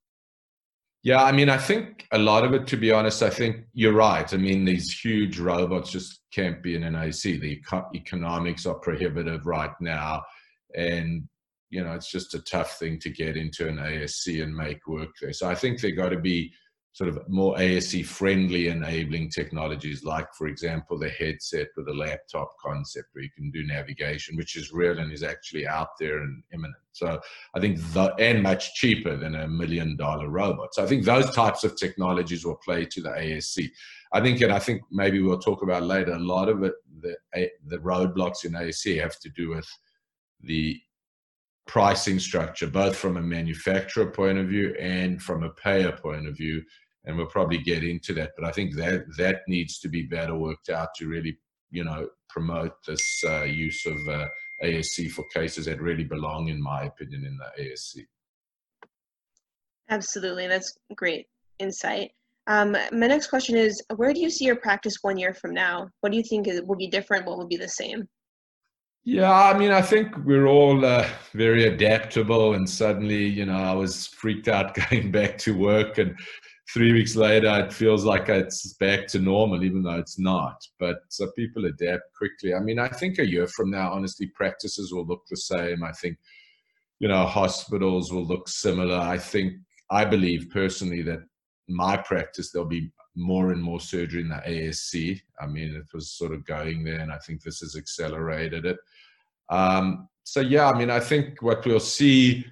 Yeah, 1.03 1.23
I 1.23 1.31
mean, 1.31 1.49
I 1.49 1.57
think 1.57 2.07
a 2.11 2.19
lot 2.19 2.45
of 2.45 2.53
it, 2.53 2.67
to 2.67 2.77
be 2.77 2.91
honest, 2.91 3.23
I 3.23 3.31
think 3.31 3.67
you're 3.73 3.93
right. 3.93 4.33
I 4.33 4.37
mean, 4.39 4.65
these 4.65 4.91
huge 4.91 5.39
robots 5.39 5.93
just 5.93 6.23
can't 6.33 6.61
be 6.63 6.75
in 6.75 6.83
an 6.83 6.97
AC. 6.97 7.37
The 7.39 7.63
economics 7.95 8.67
are 8.67 8.75
prohibitive 8.75 9.47
right 9.47 9.71
now. 9.81 10.25
And, 10.75 11.29
you 11.71 11.85
know, 11.85 11.93
it's 11.93 12.11
just 12.11 12.35
a 12.35 12.43
tough 12.43 12.79
thing 12.79 12.99
to 13.01 13.11
get 13.11 13.37
into 13.37 13.69
an 13.69 13.77
ASC 13.77 14.43
and 14.43 14.53
make 14.53 14.89
work 14.89 15.11
there. 15.21 15.33
So 15.33 15.49
I 15.49 15.55
think 15.55 15.81
they've 15.81 15.97
got 15.97 16.09
to 16.09 16.19
be 16.19 16.53
sort 16.97 17.11
of 17.11 17.29
more 17.29 17.55
ASC 17.57 18.07
friendly 18.07 18.69
enabling 18.69 19.29
technologies, 19.29 20.03
like, 20.03 20.33
for 20.33 20.47
example, 20.47 20.99
the 20.99 21.11
headset 21.11 21.67
with 21.77 21.87
a 21.89 21.93
laptop 21.93 22.51
concept 22.59 23.09
where 23.13 23.23
you 23.23 23.29
can 23.37 23.51
do 23.51 23.67
navigation, 23.67 24.35
which 24.35 24.57
is 24.57 24.73
real 24.73 24.99
and 24.99 25.13
is 25.13 25.23
actually 25.23 25.67
out 25.67 25.89
there 26.01 26.23
and 26.23 26.43
imminent. 26.55 26.75
So 26.93 27.21
I 27.55 27.61
think, 27.61 27.81
the, 27.93 28.15
and 28.19 28.43
much 28.43 28.73
cheaper 28.77 29.15
than 29.15 29.35
a 29.35 29.47
million 29.47 29.99
dollar 29.99 30.31
robot. 30.31 30.75
So 30.75 30.83
I 30.83 30.87
think 30.87 31.05
those 31.05 31.31
types 31.33 31.65
of 31.65 31.77
technologies 31.77 32.47
will 32.47 32.57
play 32.65 32.87
to 32.87 33.03
the 33.03 33.11
ASC. 33.11 33.69
I 34.15 34.23
think, 34.23 34.41
and 34.41 34.51
I 34.51 34.59
think 34.59 34.81
maybe 34.91 35.21
we'll 35.21 35.39
talk 35.39 35.63
about 35.63 35.83
later, 35.83 36.13
a 36.13 36.19
lot 36.19 36.49
of 36.49 36.63
it, 36.63 36.73
the, 37.03 37.15
the 37.67 37.77
roadblocks 37.77 38.47
in 38.47 38.53
ASC 38.53 38.99
have 39.03 39.21
to 39.21 39.29
do 39.29 39.51
with 39.51 39.69
the 40.41 40.81
pricing 41.67 42.19
structure, 42.19 42.69
both 42.69 42.97
from 42.97 43.19
a 43.19 43.21
manufacturer 43.21 44.07
point 44.07 44.39
of 44.39 44.47
view 44.47 44.75
and 44.81 45.21
from 45.21 45.43
a 45.43 45.51
payer 45.51 45.93
point 45.93 46.27
of 46.27 46.35
view 46.39 46.63
and 47.07 47.17
we'll 47.17 47.27
probably 47.27 47.59
get 47.59 47.85
into 47.85 48.13
that. 48.15 48.33
But 48.37 48.47
I 48.47 48.53
think 48.53 48.75
that 48.77 49.05
that 49.17 49.43
needs 49.49 49.79
to 49.81 49.89
be 49.89 50.03
better 50.03 50.37
worked 50.37 50.69
out 50.69 50.89
to 50.97 51.09
really, 51.09 51.39
you 51.71 51.85
know, 51.85 52.09
promote 52.29 52.73
this 52.87 53.23
uh, 53.27 53.45
use 53.45 53.87
of 53.87 53.97
uh, 54.09 54.27
ASC 54.63 55.11
for 55.11 55.25
cases 55.33 55.67
that 55.67 55.81
really 55.81 56.05
belong, 56.05 56.49
in 56.49 56.61
my 56.61 56.85
opinion, 56.85 57.25
in 57.25 57.39
the 57.39 57.63
ASC. 57.63 58.05
Absolutely, 59.89 60.49
that's 60.49 60.77
great 60.97 61.27
insight. 61.59 62.11
Um, 62.49 62.73
my 62.73 63.07
next 63.07 63.29
question 63.29 63.57
is, 63.57 63.83
where 63.97 64.13
do 64.13 64.21
you 64.21 64.31
see 64.31 64.45
your 64.45 64.57
practice 64.57 64.97
one 65.03 65.17
year 65.17 65.35
from 65.35 65.53
now? 65.53 65.89
What 66.01 66.11
do 66.11 66.19
you 66.19 66.25
think 66.25 66.47
will 66.65 66.77
be 66.77 66.89
different? 66.89 67.27
What 67.27 67.39
will 67.39 67.49
be 67.49 67.57
the 67.57 67.69
same? 67.69 68.09
Yeah, 69.05 69.33
I 69.33 69.57
mean, 69.57 69.71
I 69.71 69.83
think 69.83 70.17
we're 70.25 70.47
all 70.47 70.85
uh, 70.85 71.07
very 71.33 71.67
adaptable, 71.67 72.55
and 72.55 72.69
suddenly, 72.69 73.25
you 73.25 73.47
know, 73.47 73.57
I 73.57 73.73
was 73.73 74.09
freaked 74.09 74.49
out 74.49 74.75
going 74.91 75.13
back 75.13 75.39
to 75.39 75.57
work, 75.57 75.99
and 75.99 76.17
three 76.73 76.93
weeks 76.93 77.17
later, 77.17 77.49
it 77.61 77.73
feels 77.73 78.05
like 78.05 78.29
it's 78.29 78.75
back 78.75 79.07
to 79.09 79.19
normal, 79.19 79.65
even 79.65 79.83
though 79.83 79.99
it's 79.99 80.19
not. 80.19 80.61
But 80.79 81.01
so 81.09 81.31
people 81.33 81.67
adapt 81.67 82.13
quickly. 82.17 82.55
I 82.55 82.61
mean, 82.61 82.79
I 82.79 82.89
think 82.89 83.19
a 83.19 83.29
year 83.29 83.47
from 83.47 83.71
now, 83.71 83.93
honestly, 83.93 84.27
practices 84.29 84.93
will 84.93 85.07
look 85.07 85.23
the 85.31 85.37
same. 85.37 85.85
I 85.85 85.93
think, 85.93 86.19
you 86.99 87.09
know, 87.09 87.25
hospitals 87.27 88.13
will 88.13 88.27
look 88.27 88.49
similar. 88.49 88.99
I 88.99 89.19
think, 89.19 89.55
I 89.91 90.05
believe 90.05 90.51
personally 90.51 91.03
that 91.03 91.21
my 91.69 91.97
practice 91.97 92.51
there'll 92.51 92.69
be 92.69 92.91
more 93.15 93.53
and 93.53 93.63
more 93.63 93.81
surgery 93.81 94.21
in 94.21 94.29
the 94.29 94.43
ASC. 94.47 95.21
I 95.41 95.47
mean, 95.47 95.75
it 95.75 95.87
was 95.95 96.13
sort 96.13 96.33
of 96.33 96.45
going 96.45 96.85
there, 96.85 97.01
and 97.01 97.13
I 97.13 97.19
think 97.19 97.43
this 97.43 97.61
has 97.61 97.77
accelerated 97.77 98.67
it. 98.67 98.77
Um, 99.49 100.09
so 100.25 100.41
yeah, 100.41 100.69
I 100.69 100.77
mean, 100.77 100.91
I 100.91 101.01
think 101.01 101.41
what 101.41 101.65
we'll 101.65 101.81
see, 101.81 102.45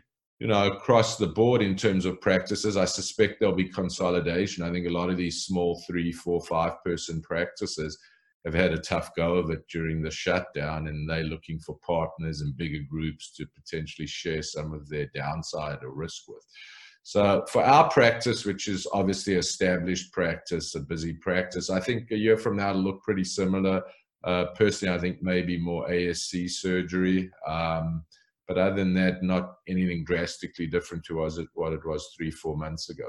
you 0.44 0.50
know, 0.50 0.66
across 0.66 1.16
the 1.16 1.26
board 1.26 1.62
in 1.62 1.74
terms 1.74 2.04
of 2.04 2.20
practices, 2.20 2.76
I 2.76 2.84
suspect 2.84 3.40
there'll 3.40 3.54
be 3.54 3.70
consolidation. 3.70 4.62
I 4.62 4.70
think 4.70 4.86
a 4.86 4.92
lot 4.92 5.08
of 5.08 5.16
these 5.16 5.44
small 5.44 5.82
three, 5.86 6.12
four, 6.12 6.38
five 6.42 6.84
person 6.84 7.22
practices 7.22 7.98
have 8.44 8.52
had 8.52 8.74
a 8.74 8.78
tough 8.78 9.14
go 9.16 9.36
of 9.36 9.48
it 9.48 9.66
during 9.72 10.02
the 10.02 10.10
shutdown, 10.10 10.88
and 10.88 11.08
they're 11.08 11.24
looking 11.24 11.58
for 11.60 11.78
partners 11.78 12.42
and 12.42 12.58
bigger 12.58 12.80
groups 12.90 13.32
to 13.36 13.46
potentially 13.54 14.06
share 14.06 14.42
some 14.42 14.74
of 14.74 14.86
their 14.90 15.08
downside 15.14 15.78
or 15.82 15.94
risk 15.94 16.24
with. 16.28 16.44
So 17.04 17.46
for 17.50 17.64
our 17.64 17.88
practice, 17.88 18.44
which 18.44 18.68
is 18.68 18.86
obviously 18.92 19.36
established 19.36 20.12
practice, 20.12 20.74
a 20.74 20.80
busy 20.80 21.14
practice, 21.14 21.70
I 21.70 21.80
think 21.80 22.10
a 22.10 22.18
year 22.18 22.36
from 22.36 22.58
now 22.58 22.68
it'll 22.68 22.82
look 22.82 23.02
pretty 23.02 23.24
similar. 23.24 23.82
Uh, 24.22 24.48
personally, 24.56 24.94
I 24.94 24.98
think 24.98 25.22
maybe 25.22 25.56
more 25.56 25.88
ASC 25.88 26.50
surgery. 26.50 27.30
Um, 27.48 28.04
but 28.46 28.58
other 28.58 28.76
than 28.76 28.94
that, 28.94 29.22
not 29.22 29.56
anything 29.68 30.04
drastically 30.04 30.66
different 30.66 31.04
to 31.04 31.16
was 31.16 31.38
it, 31.38 31.48
what 31.54 31.72
it 31.72 31.84
was 31.84 32.12
three, 32.16 32.30
four 32.30 32.56
months 32.56 32.90
ago. 32.90 33.08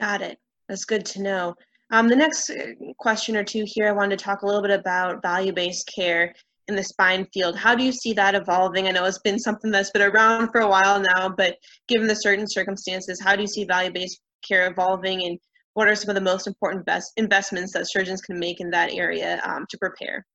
Got 0.00 0.22
it. 0.22 0.38
That's 0.68 0.84
good 0.84 1.06
to 1.06 1.22
know. 1.22 1.54
Um, 1.92 2.08
the 2.08 2.16
next 2.16 2.50
uh, 2.50 2.72
question 2.98 3.36
or 3.36 3.44
two 3.44 3.64
here, 3.66 3.88
I 3.88 3.92
wanted 3.92 4.18
to 4.18 4.24
talk 4.24 4.42
a 4.42 4.46
little 4.46 4.62
bit 4.62 4.72
about 4.72 5.22
value-based 5.22 5.90
care 5.94 6.34
in 6.68 6.74
the 6.74 6.82
spine 6.82 7.26
field. 7.32 7.56
How 7.56 7.74
do 7.74 7.84
you 7.84 7.92
see 7.92 8.12
that 8.14 8.34
evolving? 8.34 8.88
I 8.88 8.90
know 8.90 9.04
it's 9.04 9.20
been 9.20 9.38
something 9.38 9.70
that's 9.70 9.92
been 9.92 10.02
around 10.02 10.50
for 10.50 10.62
a 10.62 10.68
while 10.68 11.00
now, 11.00 11.28
but 11.28 11.56
given 11.86 12.08
the 12.08 12.16
certain 12.16 12.48
circumstances, 12.48 13.20
how 13.20 13.36
do 13.36 13.42
you 13.42 13.48
see 13.48 13.64
value-based 13.64 14.20
care 14.46 14.68
evolving 14.68 15.24
and 15.24 15.38
what 15.74 15.88
are 15.88 15.94
some 15.94 16.08
of 16.08 16.14
the 16.14 16.20
most 16.20 16.46
important 16.46 16.84
best 16.86 17.12
investments 17.16 17.72
that 17.72 17.88
surgeons 17.88 18.20
can 18.20 18.38
make 18.38 18.60
in 18.60 18.70
that 18.70 18.92
area 18.92 19.40
um, 19.44 19.64
to 19.68 19.78
prepare? 19.78 20.26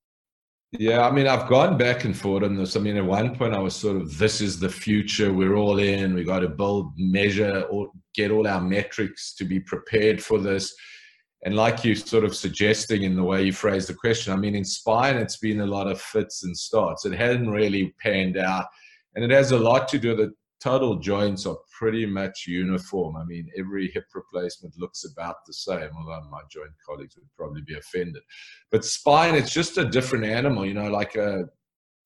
Yeah, 0.79 1.05
I 1.05 1.11
mean, 1.11 1.27
I've 1.27 1.49
gone 1.49 1.77
back 1.77 2.05
and 2.05 2.17
forth 2.17 2.43
on 2.43 2.55
this. 2.55 2.77
I 2.77 2.79
mean, 2.79 2.95
at 2.95 3.05
one 3.05 3.35
point, 3.35 3.53
I 3.53 3.59
was 3.59 3.75
sort 3.75 3.97
of, 3.97 4.17
this 4.17 4.39
is 4.39 4.59
the 4.59 4.69
future. 4.69 5.33
We're 5.33 5.55
all 5.55 5.79
in. 5.79 6.13
We 6.13 6.23
got 6.23 6.39
to 6.39 6.49
build, 6.49 6.93
measure, 6.97 7.63
or 7.69 7.91
get 8.15 8.31
all 8.31 8.47
our 8.47 8.61
metrics 8.61 9.35
to 9.35 9.43
be 9.43 9.59
prepared 9.59 10.23
for 10.23 10.39
this 10.39 10.73
and 11.43 11.55
like 11.55 11.83
you 11.83 11.95
sort 11.95 12.23
of 12.23 12.35
suggesting 12.35 13.03
in 13.03 13.15
the 13.15 13.23
way 13.23 13.43
you 13.43 13.53
phrased 13.53 13.89
the 13.89 13.95
question, 13.95 14.31
I 14.31 14.35
mean, 14.35 14.55
in 14.55 14.63
spine, 14.63 15.17
it's 15.17 15.37
been 15.37 15.61
a 15.61 15.65
lot 15.65 15.87
of 15.87 15.99
fits 15.99 16.43
and 16.43 16.55
starts. 16.55 17.05
It 17.05 17.13
hasn't 17.13 17.49
really 17.49 17.95
panned 17.99 18.37
out. 18.37 18.67
And 19.15 19.25
it 19.25 19.31
has 19.31 19.51
a 19.51 19.57
lot 19.57 19.87
to 19.89 19.99
do 19.99 20.15
with 20.15 20.31
total 20.61 20.99
joints 20.99 21.45
are 21.45 21.57
pretty 21.77 22.05
much 22.05 22.45
uniform. 22.47 23.15
I 23.17 23.23
mean, 23.23 23.49
every 23.57 23.89
hip 23.91 24.05
replacement 24.13 24.77
looks 24.77 25.05
about 25.05 25.37
the 25.45 25.53
same, 25.53 25.89
although 25.97 26.27
my 26.29 26.41
joint 26.51 26.71
colleagues 26.85 27.15
would 27.15 27.27
probably 27.35 27.61
be 27.61 27.75
offended. 27.75 28.21
But 28.69 28.85
spine, 28.85 29.35
it's 29.35 29.53
just 29.53 29.77
a 29.77 29.85
different 29.85 30.25
animal, 30.25 30.65
you 30.65 30.73
know, 30.73 30.89
like 30.89 31.15
a, 31.15 31.45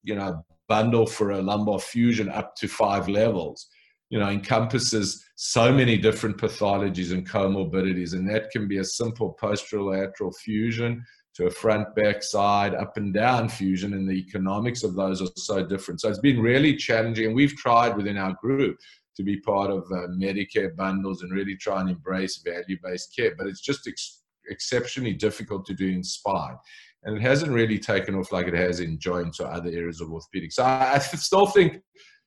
you 0.03 0.15
know, 0.15 0.43
bundle 0.67 1.05
for 1.05 1.31
a 1.31 1.41
lumbar 1.41 1.79
fusion 1.79 2.29
up 2.29 2.55
to 2.55 2.67
five 2.67 3.07
levels 3.07 3.67
you 4.09 4.19
know, 4.19 4.29
encompasses 4.29 5.25
so 5.35 5.71
many 5.73 5.97
different 5.97 6.37
pathologies 6.37 7.11
and 7.11 7.27
comorbidities. 7.27 8.13
And 8.13 8.29
that 8.29 8.51
can 8.51 8.67
be 8.67 8.77
a 8.77 8.83
simple 8.83 9.37
posterolateral 9.41 10.35
fusion 10.35 11.03
to 11.35 11.47
a 11.47 11.51
front 11.51 11.93
back 11.95 12.23
side, 12.23 12.73
up 12.73 12.97
and 12.97 13.13
down 13.13 13.49
fusion. 13.49 13.93
And 13.93 14.09
the 14.09 14.13
economics 14.13 14.83
of 14.83 14.95
those 14.95 15.21
are 15.21 15.27
so 15.35 15.65
different. 15.65 16.01
So 16.01 16.09
it's 16.09 16.19
been 16.19 16.41
really 16.41 16.75
challenging. 16.75 17.27
And 17.27 17.35
we've 17.35 17.55
tried 17.55 17.95
within 17.97 18.17
our 18.17 18.33
group 18.41 18.77
to 19.17 19.23
be 19.23 19.39
part 19.41 19.69
of 19.69 19.83
uh, 19.91 20.07
Medicare 20.17 20.75
bundles 20.75 21.21
and 21.21 21.31
really 21.31 21.55
try 21.55 21.81
and 21.81 21.89
embrace 21.89 22.41
value 22.45 22.77
based 22.83 23.15
care. 23.15 23.35
But 23.37 23.47
it's 23.47 23.61
just 23.61 23.87
ex- 23.87 24.23
exceptionally 24.49 25.13
difficult 25.13 25.65
to 25.65 25.73
do 25.73 25.87
in 25.87 26.03
spine. 26.03 26.55
And 27.03 27.17
it 27.17 27.21
hasn't 27.21 27.51
really 27.51 27.79
taken 27.79 28.15
off 28.15 28.31
like 28.31 28.47
it 28.47 28.55
has 28.55 28.79
in 28.79 28.97
joints 28.97 29.39
or 29.39 29.47
other 29.47 29.69
areas 29.69 30.01
of 30.01 30.07
orthopedics. 30.09 30.53
So 30.53 30.63
I, 30.63 30.95
I 30.95 30.99
still 30.99 31.47
think 31.47 31.81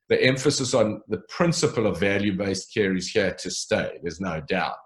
the 0.08 0.22
emphasis 0.22 0.74
on 0.74 1.00
the 1.08 1.22
principle 1.28 1.86
of 1.86 1.98
value-based 1.98 2.72
care 2.72 2.94
is 2.94 3.08
here 3.08 3.34
to 3.34 3.50
stay. 3.50 3.98
There's 4.02 4.20
no 4.20 4.40
doubt. 4.48 4.76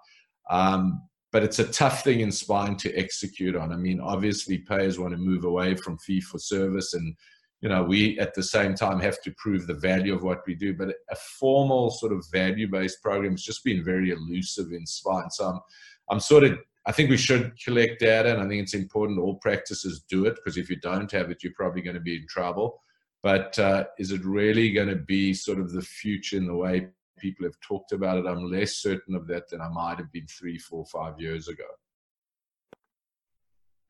Um, 0.49 1.01
but 1.33 1.43
it's 1.43 1.57
a 1.57 1.67
tough 1.71 2.03
thing 2.03 2.19
in 2.19 2.31
spine 2.31 2.77
to 2.77 2.93
execute 2.95 3.55
on. 3.55 3.73
I 3.73 3.75
mean, 3.75 3.99
obviously, 3.99 4.59
payers 4.59 4.99
want 4.99 5.13
to 5.13 5.17
move 5.17 5.45
away 5.45 5.75
from 5.75 5.97
fee 5.97 6.21
for 6.21 6.37
service, 6.37 6.93
and 6.93 7.15
you 7.59 7.69
know, 7.69 7.81
we 7.83 8.19
at 8.19 8.35
the 8.35 8.43
same 8.43 8.75
time 8.75 8.99
have 8.99 9.19
to 9.23 9.33
prove 9.37 9.65
the 9.65 9.73
value 9.73 10.13
of 10.13 10.21
what 10.21 10.41
we 10.45 10.53
do. 10.53 10.75
But 10.75 10.89
a 11.09 11.15
formal 11.15 11.89
sort 11.89 12.13
of 12.13 12.23
value-based 12.31 13.01
program 13.01 13.31
has 13.31 13.41
just 13.41 13.63
been 13.63 13.83
very 13.83 14.11
elusive 14.11 14.71
in 14.71 14.85
spine. 14.85 15.31
So 15.31 15.45
I'm, 15.45 15.59
I'm 16.09 16.19
sort 16.19 16.43
of 16.43 16.59
I 16.85 16.91
think 16.91 17.09
we 17.09 17.17
should 17.17 17.53
collect 17.63 18.01
data, 18.01 18.31
and 18.31 18.41
I 18.41 18.47
think 18.47 18.61
it's 18.61 18.75
important 18.75 19.19
all 19.19 19.35
practices 19.35 20.03
do 20.07 20.25
it 20.25 20.35
because 20.35 20.57
if 20.57 20.69
you 20.69 20.75
don't 20.75 21.11
have 21.11 21.31
it, 21.31 21.41
you're 21.41 21.53
probably 21.55 21.81
going 21.81 21.95
to 21.95 22.01
be 22.01 22.17
in 22.17 22.27
trouble. 22.29 22.79
But 23.23 23.57
uh, 23.57 23.85
is 23.97 24.11
it 24.11 24.23
really 24.23 24.71
going 24.71 24.89
to 24.89 24.97
be 24.97 25.33
sort 25.33 25.59
of 25.59 25.71
the 25.71 25.81
future 25.81 26.37
in 26.37 26.45
the 26.45 26.53
way 26.53 26.89
people 27.17 27.45
have 27.45 27.59
talked 27.61 27.91
about 27.91 28.17
it? 28.17 28.25
I'm 28.25 28.51
less 28.51 28.77
certain 28.77 29.15
of 29.15 29.27
that 29.27 29.49
than 29.49 29.61
I 29.61 29.69
might 29.69 29.97
have 29.97 30.11
been 30.11 30.27
three, 30.27 30.57
four, 30.57 30.85
five 30.85 31.19
years 31.19 31.47
ago. 31.47 31.65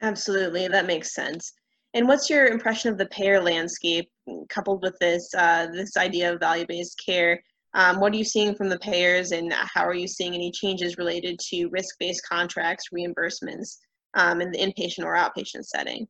Absolutely, 0.02 0.68
that 0.68 0.86
makes 0.86 1.14
sense. 1.14 1.54
And 1.94 2.08
what's 2.08 2.30
your 2.30 2.48
impression 2.48 2.92
of 2.92 2.98
the 2.98 3.06
payer 3.08 3.40
landscape 3.40 4.10
coupled 4.50 4.82
with 4.82 4.98
this 5.00 5.30
uh, 5.36 5.68
this 5.72 5.96
idea 5.96 6.34
of 6.34 6.40
value-based 6.40 7.02
care? 7.06 7.42
Um, 7.76 8.00
what 8.00 8.14
are 8.14 8.18
you 8.18 8.24
seeing 8.24 8.54
from 8.56 8.70
the 8.70 8.80
payers, 8.80 9.32
and 9.32 9.52
how 9.54 9.86
are 9.86 9.96
you 9.96 10.08
seeing 10.08 10.34
any 10.34 10.52
changes 10.52 10.98
related 10.98 11.40
to 11.50 11.68
risk-based 11.68 12.24
contracts, 12.28 12.86
reimbursements 12.94 13.78
um, 14.16 14.42
in 14.42 14.52
the 14.52 14.60
inpatient 14.60 15.06
or 15.06 15.16
outpatient 15.16 15.66
setting? 15.66 16.08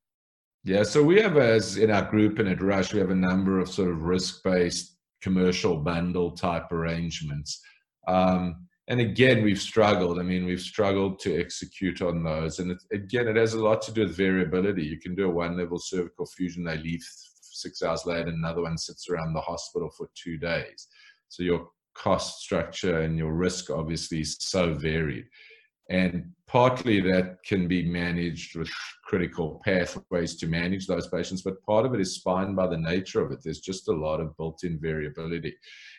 Yeah, 0.65 0.84
so 0.84 1.03
we 1.03 1.20
have 1.22 1.38
as 1.38 1.77
in 1.77 1.91
our 1.91 2.10
group 2.10 2.39
and 2.39 2.48
at 2.48 2.62
Rush, 2.62 2.93
we 2.93 3.00
have 3.00 3.12
a 3.12 3.15
number 3.15 3.60
of 3.60 3.70
sort 3.70 3.91
of 3.91 4.03
risk-based 4.03 4.93
commercial 5.24 5.77
bundle 5.77 6.32
type 6.32 6.72
arrangements. 6.72 7.62
Um, 8.08 8.68
and 8.89 9.00
again, 9.00 9.44
we've 9.44 9.62
struggled. 9.62 10.20
I 10.20 10.24
mean, 10.24 10.46
we've 10.46 10.60
struggled 10.60 11.18
to 11.20 11.39
execute 11.39 12.01
on 12.01 12.22
those. 12.22 12.60
And 12.60 12.72
it, 12.72 12.84
again, 12.92 13.30
it 13.30 13.38
has 13.38 13.53
a 13.53 13.63
lot 13.63 13.82
to 13.84 13.94
do 13.94 14.01
with 14.01 14.18
variability. 14.18 14.84
You 14.84 15.00
can 15.00 15.15
do 15.15 15.27
a 15.27 15.34
one-level 15.34 15.80
cervical 15.80 16.25
fusion, 16.25 16.65
they 16.65 16.77
leave 16.77 17.03
six 17.63 17.82
hours 17.82 18.06
later, 18.06 18.30
another 18.30 18.63
one 18.63 18.77
sits 18.77 19.10
around 19.10 19.34
the 19.34 19.42
hospital 19.42 19.89
for 19.89 20.10
two 20.15 20.38
days. 20.38 20.88
So 21.30 21.44
your 21.44 21.70
cost 21.94 22.42
structure 22.42 23.01
and 23.01 23.18
your 23.18 23.34
risk 23.34 23.70
obviously 23.70 24.22
is 24.22 24.38
so 24.39 24.74
varied. 24.74 25.25
And 25.90 26.32
partly 26.48 27.02
that 27.02 27.44
can 27.44 27.68
be 27.68 27.84
managed 27.84 28.56
with 28.56 28.70
critical 29.04 29.62
pathways 29.66 30.36
to 30.36 30.48
manage 30.48 30.88
those 30.88 31.08
patients, 31.08 31.42
but 31.42 31.62
part 31.63 31.86
of 31.86 31.94
it 31.94 32.00
is 32.00 32.16
spine 32.16 32.56
by 32.56 32.68
the 32.68 32.78
nature 32.78 33.22
of 33.22 33.32
it. 33.32 33.40
There's 33.44 33.60
just 33.60 33.88
a 33.88 33.94
lot 33.94 34.20
of 34.20 34.36
built 34.38 34.63
in 34.63 34.80
variability. 34.80 35.56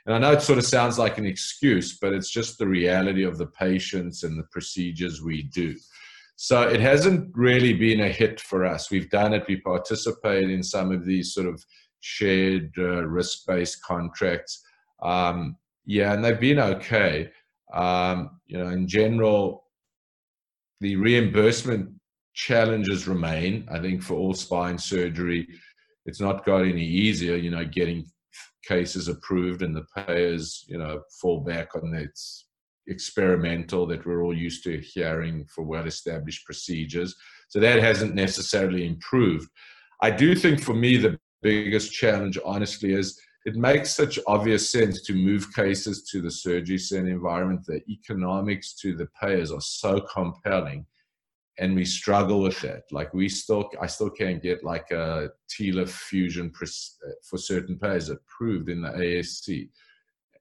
And 0.07 0.15
I 0.15 0.19
know 0.19 0.33
it 0.33 0.43
sort 0.43 0.59
of 0.59 0.65
sounds 0.65 0.99
like 0.99 1.19
an 1.19 1.27
excuse, 1.27 1.99
but 1.99 2.13
it's 2.13 2.31
just 2.31 2.59
the 2.59 2.67
reality 2.67 3.25
of 3.25 3.37
the 3.37 3.47
patients 3.47 4.23
and 4.23 4.39
the 4.39 4.47
procedures 4.51 5.23
we 5.23 5.43
do. 5.43 5.75
So 6.37 6.63
it 6.63 6.81
hasn't 6.81 7.31
really 7.37 7.73
been 7.73 8.01
a 8.01 8.09
hit 8.09 8.41
for 8.41 8.65
us. 8.65 8.91
We've 8.91 9.11
done 9.11 9.35
it, 9.35 9.47
we 9.49 9.61
participate 9.61 10.51
in 10.51 10.63
some 10.63 10.91
of 10.93 11.05
these 11.05 11.33
sort 11.33 11.47
of 11.47 11.65
shared 12.01 12.73
uh, 12.79 13.07
risk 13.07 13.47
based 13.47 13.83
contracts. 13.83 14.63
Um, 15.03 15.57
yeah, 15.87 16.13
and 16.13 16.25
they've 16.25 16.41
been 16.41 16.59
okay. 16.59 17.31
Um, 17.73 18.41
you 18.47 18.59
know, 18.59 18.69
in 18.69 18.87
general, 18.89 19.64
the 20.85 20.97
reimbursement 20.97 21.89
challenges 22.35 23.09
remain. 23.09 23.67
I 23.73 23.79
think 23.81 24.03
for 24.03 24.17
all 24.17 24.35
spine 24.35 24.77
surgery, 24.77 25.49
it's 26.05 26.21
not 26.21 26.45
got 26.45 26.59
any 26.59 26.85
easier, 26.85 27.37
you 27.37 27.51
know, 27.51 27.65
getting 27.65 28.05
cases 28.69 29.09
approved 29.09 29.63
and 29.63 29.75
the 29.75 29.87
payers, 29.97 30.63
you 30.69 30.77
know, 30.77 31.01
fall 31.23 31.41
back 31.41 31.75
on 31.75 31.95
its 31.95 32.49
experimental 32.87 33.87
that 33.87 34.05
we're 34.05 34.25
all 34.25 34.37
used 34.37 34.63
to 34.65 34.79
hearing 34.79 35.47
for 35.47 35.65
well 35.65 35.87
established 35.87 36.45
procedures. 36.45 37.17
So 37.49 37.61
that 37.61 37.83
hasn't 37.83 38.15
necessarily 38.15 38.87
improved. 38.87 39.49
I 40.03 40.11
do 40.11 40.35
think 40.35 40.61
for 40.61 40.75
me 40.75 40.99
the 40.99 41.19
biggest 41.41 41.95
challenge, 41.95 42.39
honestly, 42.45 42.93
is 42.93 43.19
it 43.45 43.57
makes 43.57 43.95
such 43.95 44.19
obvious 44.27 44.71
sense 44.71 45.03
to 45.03 45.15
move 45.15 45.55
cases 45.55 46.05
to 46.05 46.23
the 46.23 46.31
surgery 46.31 46.79
center 46.79 47.11
environment. 47.11 47.67
The 47.67 47.83
economics 47.89 48.75
to 48.77 48.97
the 48.97 49.07
payers 49.21 49.53
are 49.53 49.61
so 49.61 50.01
compelling, 50.01 50.87
and 51.59 51.75
we 51.75 51.85
struggle 51.85 52.41
with 52.41 52.59
that. 52.63 52.85
Like 52.91 53.13
we 53.13 53.29
still, 53.29 53.71
I 53.81 53.87
still 53.87 54.09
can't 54.09 54.43
get 54.43 54.65
like 54.65 54.91
a 54.91 55.29
TLIF 55.51 55.91
fusion 55.91 56.53
uh, 56.61 57.11
for 57.23 57.37
certain 57.37 57.79
payers 57.79 58.09
approved 58.09 58.71
in 58.71 58.81
the 58.81 58.89
ASC. 58.89 59.69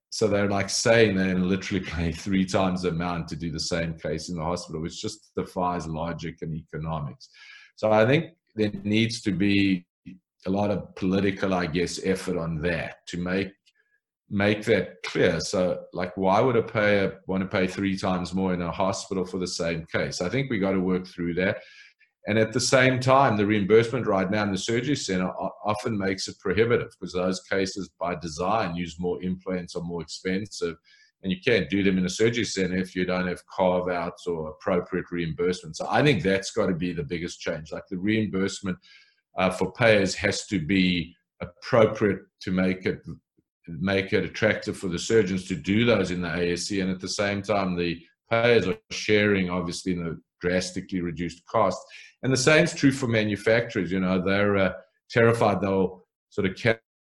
So 0.09 0.27
they're 0.27 0.49
like 0.49 0.69
saying 0.69 1.15
they're 1.15 1.35
literally 1.37 1.83
pay 1.85 2.13
three 2.13 2.45
times 2.45 2.83
the 2.83 2.89
amount 2.89 3.27
to 3.29 3.35
do 3.35 3.51
the 3.51 3.59
same 3.59 3.95
case 3.95 4.29
in 4.29 4.37
the 4.37 4.43
hospital, 4.43 4.81
which 4.81 5.01
just 5.01 5.31
defies 5.35 5.87
logic 5.87 6.37
and 6.41 6.55
economics. 6.55 7.27
So 7.75 7.91
I 7.91 8.05
think 8.05 8.31
there 8.55 8.71
needs 8.83 9.21
to 9.23 9.31
be 9.31 9.85
a 10.45 10.49
lot 10.49 10.71
of 10.71 10.95
political, 10.95 11.53
I 11.53 11.65
guess, 11.67 11.99
effort 12.03 12.37
on 12.37 12.61
that 12.61 13.05
to 13.07 13.17
make 13.17 13.51
make 14.29 14.63
that 14.65 15.01
clear. 15.03 15.39
So, 15.39 15.83
like, 15.93 16.17
why 16.17 16.41
would 16.41 16.55
a 16.55 16.63
payer 16.63 17.21
want 17.27 17.41
to 17.43 17.47
pay 17.47 17.67
three 17.67 17.97
times 17.97 18.33
more 18.33 18.53
in 18.53 18.61
a 18.61 18.71
hospital 18.71 19.25
for 19.25 19.37
the 19.37 19.47
same 19.47 19.85
case? 19.85 20.21
I 20.21 20.29
think 20.29 20.49
we 20.49 20.57
got 20.57 20.71
to 20.71 20.79
work 20.79 21.05
through 21.05 21.35
that. 21.35 21.57
And 22.25 22.39
at 22.39 22.53
the 22.53 22.59
same 22.59 22.99
time, 22.99 23.37
the 23.37 23.45
reimbursement 23.45 24.07
right 24.07 24.29
now 24.29 24.43
in 24.43 24.51
the 24.51 24.57
surgery 24.57 24.95
center 24.95 25.29
often 25.65 25.97
makes 25.97 26.27
it 26.27 26.39
prohibitive 26.39 26.89
because 26.99 27.13
those 27.13 27.41
cases, 27.43 27.89
by 27.99 28.15
design, 28.15 28.75
use 28.75 28.95
more 28.97 29.21
implants, 29.21 29.75
are 29.75 29.83
more 29.83 30.01
expensive, 30.01 30.77
and 31.21 31.31
you 31.31 31.37
can't 31.45 31.69
do 31.69 31.83
them 31.83 31.97
in 31.97 32.05
a 32.05 32.09
surgery 32.09 32.45
center 32.45 32.77
if 32.77 32.95
you 32.95 33.05
don't 33.05 33.27
have 33.27 33.45
carve 33.45 33.89
outs 33.89 34.25
or 34.25 34.49
appropriate 34.49 35.11
reimbursement. 35.11 35.75
So, 35.75 35.85
I 35.89 36.01
think 36.01 36.23
that's 36.23 36.51
got 36.51 36.67
to 36.67 36.75
be 36.75 36.91
the 36.91 37.03
biggest 37.03 37.39
change. 37.39 37.71
Like 37.71 37.83
the 37.89 37.99
reimbursement 37.99 38.77
uh, 39.37 39.49
for 39.49 39.71
payers 39.73 40.15
has 40.15 40.45
to 40.47 40.59
be 40.59 41.15
appropriate 41.41 42.19
to 42.41 42.51
make 42.51 42.85
it 42.85 43.01
make 43.67 44.11
it 44.11 44.25
attractive 44.25 44.77
for 44.77 44.89
the 44.89 44.99
surgeons 44.99 45.47
to 45.47 45.55
do 45.55 45.85
those 45.85 46.11
in 46.11 46.21
the 46.21 46.27
ASC, 46.27 46.81
and 46.81 46.91
at 46.91 46.99
the 46.99 47.07
same 47.07 47.41
time, 47.41 47.75
the 47.75 48.01
payers 48.29 48.67
are 48.67 48.77
sharing 48.91 49.49
obviously 49.49 49.93
in 49.93 50.03
the 50.03 50.19
drastically 50.41 50.99
reduced 50.99 51.45
cost. 51.45 51.79
And 52.23 52.31
the 52.31 52.37
same 52.37 52.65
is 52.65 52.73
true 52.73 52.91
for 52.91 53.07
manufacturers. 53.07 53.91
You 53.91 54.01
know, 54.01 54.21
they're 54.21 54.57
uh, 54.57 54.73
terrified 55.09 55.61
they'll 55.61 56.05
sort 56.29 56.47
of 56.47 56.55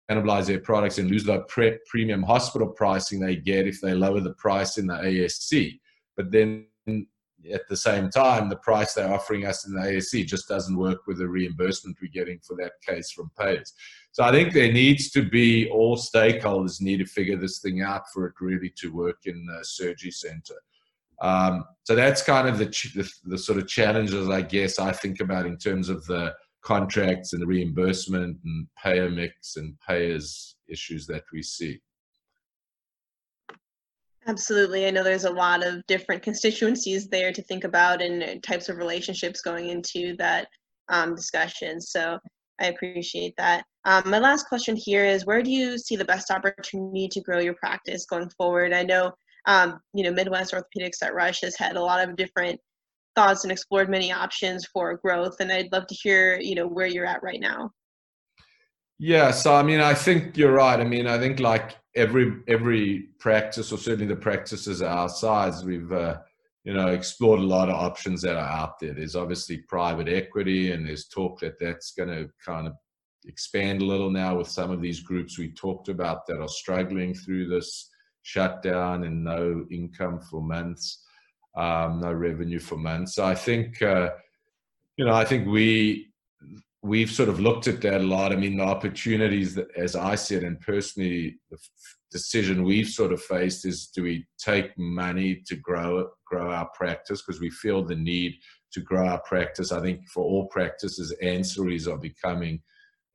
cannibalize 0.09 0.48
their 0.48 0.59
products 0.59 0.98
and 0.98 1.09
lose 1.09 1.24
that 1.25 1.48
pre- 1.48 1.79
premium 1.88 2.24
hospital 2.24 2.67
pricing 2.67 3.19
they 3.19 3.36
get 3.36 3.67
if 3.67 3.79
they 3.79 3.93
lower 3.93 4.19
the 4.19 4.33
price 4.33 4.77
in 4.77 4.88
the 4.88 4.95
ASC. 4.95 5.79
But 6.17 6.31
then 6.31 6.65
at 7.53 7.67
the 7.67 7.77
same 7.77 8.10
time, 8.10 8.50
the 8.50 8.58
price 8.58 8.93
they're 8.93 9.13
offering 9.13 9.46
us 9.46 9.65
in 9.65 9.74
the 9.74 9.81
ASC 9.81 10.25
just 10.25 10.48
doesn't 10.48 10.77
work 10.77 11.08
with 11.08 11.19
the 11.19 11.27
reimbursement 11.27 11.98
we're 12.01 12.10
getting 12.12 12.39
for 12.39 12.55
that 12.58 12.74
case 12.86 13.12
from 13.12 13.31
payers. 13.39 13.74
So 14.12 14.24
I 14.24 14.31
think 14.31 14.53
there 14.53 14.72
needs 14.72 15.10
to 15.12 15.27
be 15.27 15.69
all 15.69 15.96
stakeholders 15.98 16.81
need 16.81 16.98
to 16.98 17.05
figure 17.05 17.38
this 17.38 17.60
thing 17.60 17.81
out 17.81 18.03
for 18.13 18.25
it 18.25 18.34
really 18.41 18.74
to 18.77 18.93
work 18.93 19.19
in 19.25 19.46
the 19.46 19.63
surgery 19.63 20.12
center. 20.12 20.55
Um, 21.22 21.65
so 21.84 21.96
that's 21.96 22.22
kind 22.22 22.48
of 22.48 22.58
the, 22.58 22.65
the, 22.65 23.10
the 23.25 23.38
sort 23.38 23.58
of 23.58 23.67
challenges 23.67 24.29
I 24.29 24.41
guess 24.41 24.79
I 24.79 24.91
think 24.91 25.19
about 25.19 25.46
in 25.46 25.58
terms 25.58 25.89
of 25.89 26.05
the 26.05 26.34
contracts 26.62 27.34
and 27.34 27.41
the 27.41 27.48
reimbursement 27.48 28.38
and 28.43 28.67
payer 28.81 29.10
mix 29.10 29.55
and 29.58 29.75
payers 29.86 30.55
issues 30.67 31.08
that 31.08 31.24
we 31.34 31.41
see. 31.41 31.81
Absolutely. 34.29 34.86
I 34.86 34.91
know 34.91 35.03
there's 35.03 35.24
a 35.25 35.31
lot 35.31 35.65
of 35.65 35.83
different 35.88 36.21
constituencies 36.21 37.07
there 37.07 37.33
to 37.33 37.41
think 37.41 37.63
about 37.63 38.00
and 38.00 38.43
types 38.43 38.69
of 38.69 38.77
relationships 38.77 39.41
going 39.41 39.69
into 39.69 40.15
that 40.17 40.48
um, 40.88 41.15
discussion. 41.15 41.81
So 41.81 42.19
I 42.62 42.67
appreciate 42.67 43.33
that. 43.38 43.63
Um, 43.86 44.03
my 44.05 44.19
last 44.19 44.48
question 44.48 44.75
here 44.75 45.03
is 45.03 45.25
where 45.25 45.41
do 45.41 45.50
you 45.50 45.79
see 45.79 45.95
the 45.95 46.05
best 46.05 46.29
opportunity 46.29 47.07
to 47.07 47.21
grow 47.21 47.39
your 47.39 47.55
practice 47.55 48.05
going 48.05 48.29
forward? 48.38 48.71
I 48.71 48.83
know, 48.83 49.13
um, 49.48 49.79
you 49.95 50.03
know, 50.03 50.12
Midwest 50.12 50.53
Orthopedics 50.53 51.01
at 51.01 51.15
Rush 51.15 51.41
has 51.41 51.57
had 51.57 51.75
a 51.75 51.81
lot 51.81 52.07
of 52.07 52.15
different 52.15 52.59
thoughts 53.15 53.45
and 53.45 53.51
explored 53.51 53.89
many 53.89 54.12
options 54.12 54.63
for 54.71 54.97
growth. 54.97 55.38
And 55.39 55.51
I'd 55.51 55.71
love 55.71 55.88
to 55.88 55.95
hear, 55.95 56.39
you 56.39 56.54
know, 56.54 56.67
where 56.67 56.86
you're 56.86 57.08
at 57.08 57.23
right 57.23 57.39
now. 57.41 57.71
Yeah, 58.99 59.31
so 59.31 59.55
I 59.55 59.63
mean, 59.63 59.79
I 59.79 59.93
think 59.93 60.35
you're 60.38 60.51
right. 60.51 60.79
I 60.79 60.83
mean, 60.83 61.07
I 61.07 61.17
think 61.17 61.39
like 61.39 61.77
every 61.95 62.41
every 62.49 63.07
practice, 63.17 63.71
or 63.71 63.77
certainly 63.77 64.13
the 64.13 64.19
practices 64.19 64.81
our 64.81 65.07
size, 65.07 65.63
we've 65.63 65.91
uh, 65.91 66.17
you 66.65 66.73
know 66.73 66.88
explored 66.88 67.39
a 67.39 67.43
lot 67.43 67.69
of 67.69 67.75
options 67.75 68.21
that 68.23 68.35
are 68.35 68.49
out 68.49 68.77
there. 68.77 68.93
There's 68.93 69.15
obviously 69.15 69.59
private 69.59 70.09
equity, 70.09 70.73
and 70.73 70.85
there's 70.85 71.07
talk 71.07 71.39
that 71.39 71.57
that's 71.59 71.91
going 71.91 72.09
to 72.09 72.29
kind 72.45 72.67
of 72.67 72.73
expand 73.25 73.81
a 73.81 73.85
little 73.85 74.12
now 74.12 74.35
with 74.35 74.49
some 74.49 74.69
of 74.69 74.81
these 74.81 74.99
groups 74.99 75.38
we 75.38 75.51
talked 75.53 75.88
about 75.88 76.27
that 76.27 76.41
are 76.41 76.49
struggling 76.49 77.13
through 77.13 77.47
this 77.47 77.89
shutdown 78.23 79.05
and 79.05 79.23
no 79.23 79.65
income 79.71 80.19
for 80.19 80.41
months, 80.41 81.05
um, 81.55 82.01
no 82.01 82.12
revenue 82.12 82.59
for 82.59 82.77
months. 82.77 83.15
So 83.15 83.25
I 83.25 83.33
think. 83.33 83.81
Uh, 83.81 84.09
you 84.97 85.05
know, 85.05 85.13
I 85.13 85.23
think 85.23 85.47
we 85.47 86.09
we've 86.82 87.12
sort 87.12 87.30
of 87.30 87.39
looked 87.39 87.68
at 87.68 87.82
that 87.82 88.02
a 88.02 88.04
lot. 88.04 88.32
I 88.32 88.36
mean, 88.36 88.58
the 88.58 88.63
opportunities 88.63 89.56
that, 89.56 89.68
as 89.76 89.96
I 89.96 90.15
said, 90.15 90.44
and 90.44 90.60
personally, 90.62 91.39
the 91.52 91.58
decision 92.12 92.63
we've 92.63 92.88
sort 92.88 93.13
of 93.13 93.22
faced 93.22 93.65
is: 93.65 93.88
do 93.88 94.04
we 94.04 94.26
take 94.38 94.78
money 94.78 95.42
to 95.48 95.56
grow 95.56 96.10
grow 96.26 96.52
our 96.52 96.70
practice 96.76 97.22
because 97.22 97.42
we 97.42 97.50
feel 97.50 97.84
the 97.84 97.96
need 97.96 98.34
to 98.74 98.82
grow 98.82 99.08
our 99.08 99.22
practice? 99.22 99.72
I 99.72 99.82
think 99.82 100.08
for 100.10 100.24
all 100.24 100.48
practices, 100.48 101.13
ancillaries 101.24 101.92
are 101.92 101.98
becoming 101.98 102.62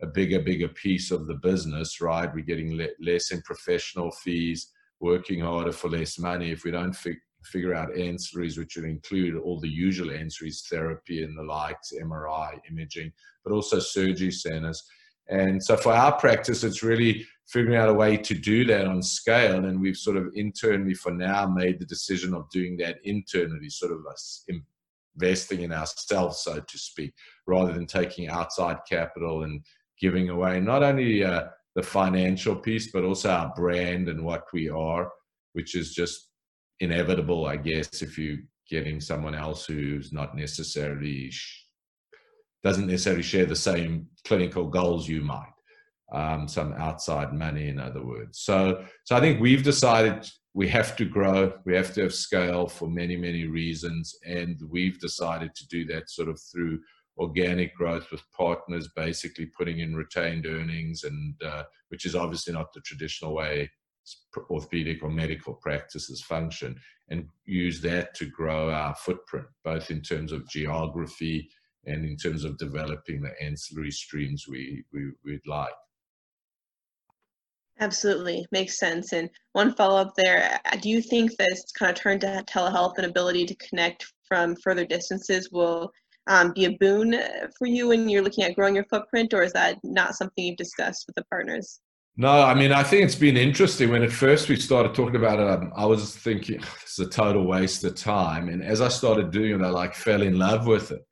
a 0.03 0.07
bigger, 0.07 0.40
bigger 0.40 0.68
piece 0.68 1.11
of 1.11 1.27
the 1.27 1.35
business. 1.35 2.00
Right? 2.00 2.33
We're 2.33 2.44
getting 2.44 2.77
le- 2.77 2.88
less 3.00 3.31
in 3.31 3.40
professional 3.42 4.11
fees, 4.11 4.70
working 5.00 5.40
harder 5.40 5.72
for 5.72 5.88
less 5.88 6.18
money. 6.18 6.50
If 6.50 6.64
we 6.64 6.70
don't 6.70 6.94
fi- 6.94 7.16
figure 7.44 7.74
out 7.74 7.90
ancillaries, 7.90 8.59
which 8.59 8.76
would 8.76 8.85
include 8.85 9.37
all 9.37 9.61
the 9.61 9.68
usual 9.68 10.09
ancillaries, 10.09 10.66
therapy 10.68 11.22
and 11.22 11.37
the 11.37 11.42
likes, 11.42 11.92
MRI, 11.92 12.59
imaging, 12.70 13.12
but 13.44 13.52
also 13.52 13.78
surgery 13.78 14.30
centers. 14.30 14.83
And 15.28 15.62
so 15.62 15.76
for 15.76 15.92
our 15.92 16.12
practice, 16.18 16.64
it's 16.64 16.83
really 16.83 17.26
figuring 17.48 17.76
out 17.76 17.88
a 17.88 17.94
way 17.94 18.16
to 18.16 18.35
do 18.35 18.64
that 18.66 18.87
on 18.87 19.02
scale. 19.02 19.64
And 19.64 19.80
we've 19.80 19.96
sort 19.96 20.16
of 20.16 20.33
internally, 20.35 20.94
for 20.94 21.12
now, 21.12 21.46
made 21.46 21.78
the 21.78 21.87
decision 21.87 22.35
of 22.35 22.50
doing 22.50 22.76
that 22.78 22.98
internally, 23.04 23.70
sort 23.70 23.92
of 23.92 24.07
us 24.07 24.46
investing 25.16 25.62
in 25.62 25.72
ourselves, 25.72 26.42
so 26.42 26.61
to 26.61 26.78
speak, 26.78 27.14
rather 27.46 27.72
than 27.72 27.87
taking 27.87 28.28
outside 28.28 28.78
capital 28.88 29.44
and 29.44 29.64
giving 30.00 30.28
away 30.28 30.61
not 30.61 30.83
only 30.83 31.24
uh, 31.24 31.44
the 31.74 31.83
financial 31.83 32.57
piece, 32.57 32.90
but 32.92 33.04
also 33.04 33.30
our 33.30 33.52
brand 33.54 34.09
and 34.09 34.22
what 34.24 34.44
we 34.52 34.68
are, 34.68 35.11
which 35.52 35.74
is 35.74 35.94
just 35.94 36.30
inevitable, 36.80 37.46
I 37.46 37.56
guess, 37.56 38.02
if 38.02 38.18
you're 38.18 38.38
getting 38.68 39.00
someone 39.00 39.34
else 39.34 39.66
who's 39.66 40.12
not 40.12 40.37
necessarily 40.37 41.30
doesn't 42.62 42.87
necessarily 42.87 43.22
share 43.22 43.44
the 43.44 43.54
same 43.54 44.06
clinical 44.26 44.66
goals 44.66 45.06
you 45.06 45.20
might. 45.20 45.52
Um, 46.12 46.46
some 46.48 46.74
outside 46.74 47.32
money, 47.32 47.68
in 47.68 47.78
other 47.78 48.04
words. 48.04 48.38
So, 48.40 48.84
so 49.04 49.16
I 49.16 49.20
think 49.20 49.40
we've 49.40 49.62
decided 49.64 50.28
we 50.52 50.68
have 50.68 50.96
to 50.96 51.04
grow, 51.04 51.52
we 51.64 51.74
have 51.74 51.92
to 51.94 52.02
have 52.02 52.14
scale 52.14 52.68
for 52.68 52.88
many, 52.88 53.16
many 53.16 53.46
reasons, 53.46 54.14
and 54.24 54.60
we've 54.70 55.00
decided 55.00 55.54
to 55.56 55.66
do 55.68 55.84
that 55.87 56.08
sort 56.10 56.28
of 56.28 56.40
through 56.40 56.78
organic 57.18 57.74
growth 57.74 58.10
with 58.12 58.22
partners, 58.37 58.90
basically 58.94 59.46
putting 59.46 59.80
in 59.80 59.96
retained 59.96 60.46
earnings, 60.46 61.04
and 61.04 61.34
uh, 61.42 61.64
which 61.88 62.04
is 62.06 62.14
obviously 62.14 62.52
not 62.52 62.72
the 62.72 62.80
traditional 62.80 63.34
way 63.34 63.68
orthopedic 64.50 65.02
or 65.02 65.10
medical 65.10 65.54
practices 65.54 66.22
function 66.22 66.76
and 67.08 67.28
use 67.44 67.80
that 67.80 68.14
to 68.14 68.26
grow 68.26 68.70
our 68.70 68.94
footprint, 68.94 69.46
both 69.64 69.90
in 69.90 70.00
terms 70.00 70.32
of 70.32 70.48
geography 70.48 71.48
and 71.86 72.04
in 72.04 72.16
terms 72.16 72.44
of 72.44 72.58
developing 72.58 73.20
the 73.20 73.32
ancillary 73.42 73.90
streams 73.90 74.46
we, 74.48 74.84
we, 74.92 75.10
we'd 75.24 75.46
like. 75.46 75.72
Absolutely, 77.80 78.46
makes 78.52 78.78
sense. 78.78 79.12
And 79.12 79.28
one 79.52 79.74
follow 79.74 80.00
up 80.00 80.14
there 80.16 80.60
uh, 80.64 80.76
do 80.76 80.88
you 80.88 81.02
think 81.02 81.36
this 81.36 81.64
kind 81.76 81.90
of 81.90 81.96
turn 81.96 82.20
to 82.20 82.44
telehealth 82.46 82.98
and 82.98 83.06
ability 83.06 83.46
to 83.46 83.54
connect 83.56 84.12
from 84.28 84.54
further 84.56 84.86
distances 84.86 85.50
will 85.50 85.90
um, 86.26 86.52
be 86.52 86.64
a 86.64 86.76
boon 86.78 87.14
uh, 87.14 87.48
for 87.58 87.66
you 87.66 87.88
when 87.88 88.08
you're 88.08 88.22
looking 88.22 88.44
at 88.44 88.54
growing 88.54 88.74
your 88.74 88.84
footprint, 88.84 89.34
or 89.34 89.42
is 89.42 89.52
that 89.52 89.78
not 89.82 90.14
something 90.14 90.44
you've 90.44 90.56
discussed 90.56 91.04
with 91.06 91.16
the 91.16 91.24
partners? 91.24 91.80
No, 92.16 92.31
I 92.31 92.55
mean, 92.55 92.70
I 92.70 92.85
think 92.85 93.03
it's 93.03 93.16
been 93.16 93.37
interesting. 93.37 93.90
When 93.90 94.05
at 94.05 94.12
first 94.12 94.48
we 94.48 94.55
started 94.55 94.94
talking 94.94 95.16
about 95.16 95.40
it, 95.40 95.48
um, 95.50 95.72
I 95.74 95.85
was 95.85 96.14
thinking 96.14 96.62
it's 96.83 97.00
a 97.00 97.09
total 97.09 97.44
waste 97.44 97.83
of 97.83 97.96
time. 97.96 98.48
And 98.48 98.62
as 98.62 98.81
I 98.81 98.87
started 98.87 99.33
doing 99.33 99.61
it, 99.61 99.64
I 99.64 99.70
like 99.70 99.94
fell 99.94 100.22
in 100.22 100.38
love 100.38 100.68
with 100.68 100.92
it. 100.92 101.05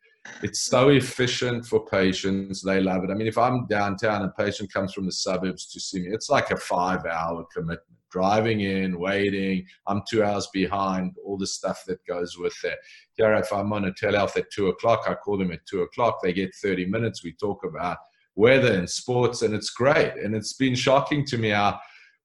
It's 0.45 0.61
so 0.61 0.91
efficient 0.91 1.67
for 1.67 1.85
patients; 1.87 2.62
they 2.62 2.81
love 2.81 3.03
it. 3.03 3.11
I 3.11 3.15
mean, 3.15 3.27
if 3.27 3.37
I'm 3.37 3.67
downtown 3.67 4.23
and 4.23 4.31
a 4.31 4.43
patient 4.45 4.73
comes 4.73 4.93
from 4.93 5.07
the 5.07 5.12
suburbs 5.12 5.67
to 5.73 5.81
see 5.81 6.03
me, 6.03 6.11
it's 6.12 6.31
like 6.31 6.53
a 6.53 6.57
five-hour 6.57 7.47
commitment. 7.53 7.81
Driving 8.12 8.61
in, 8.61 9.01
waiting, 9.01 9.65
I'm 9.88 10.03
two 10.09 10.23
hours 10.23 10.47
behind. 10.53 11.17
All 11.25 11.38
the 11.38 11.47
stuff 11.47 11.83
that 11.87 12.05
goes 12.07 12.37
with 12.38 12.55
that. 12.62 12.79
Here, 13.17 13.33
if 13.35 13.51
I'm 13.53 13.73
on 13.73 13.87
a 13.87 13.91
telehealth 13.93 14.37
at 14.37 14.51
two 14.53 14.69
o'clock, 14.69 15.05
I 15.09 15.15
call 15.15 15.38
them 15.38 15.51
at 15.51 15.67
two 15.67 15.81
o'clock. 15.81 16.19
They 16.23 16.35
get 16.35 16.55
30 16.55 16.87
minutes. 16.87 17.25
We 17.25 17.33
talk 17.33 17.65
about 17.65 17.97
weather 18.35 18.73
and 18.73 18.88
sports, 18.88 19.42
and 19.42 19.55
it's 19.55 19.71
great. 19.71 20.14
And 20.23 20.35
it's 20.35 20.55
been 20.55 20.75
shocking 20.75 21.25
to 21.27 21.38
me 21.38 21.51
how 21.51 21.79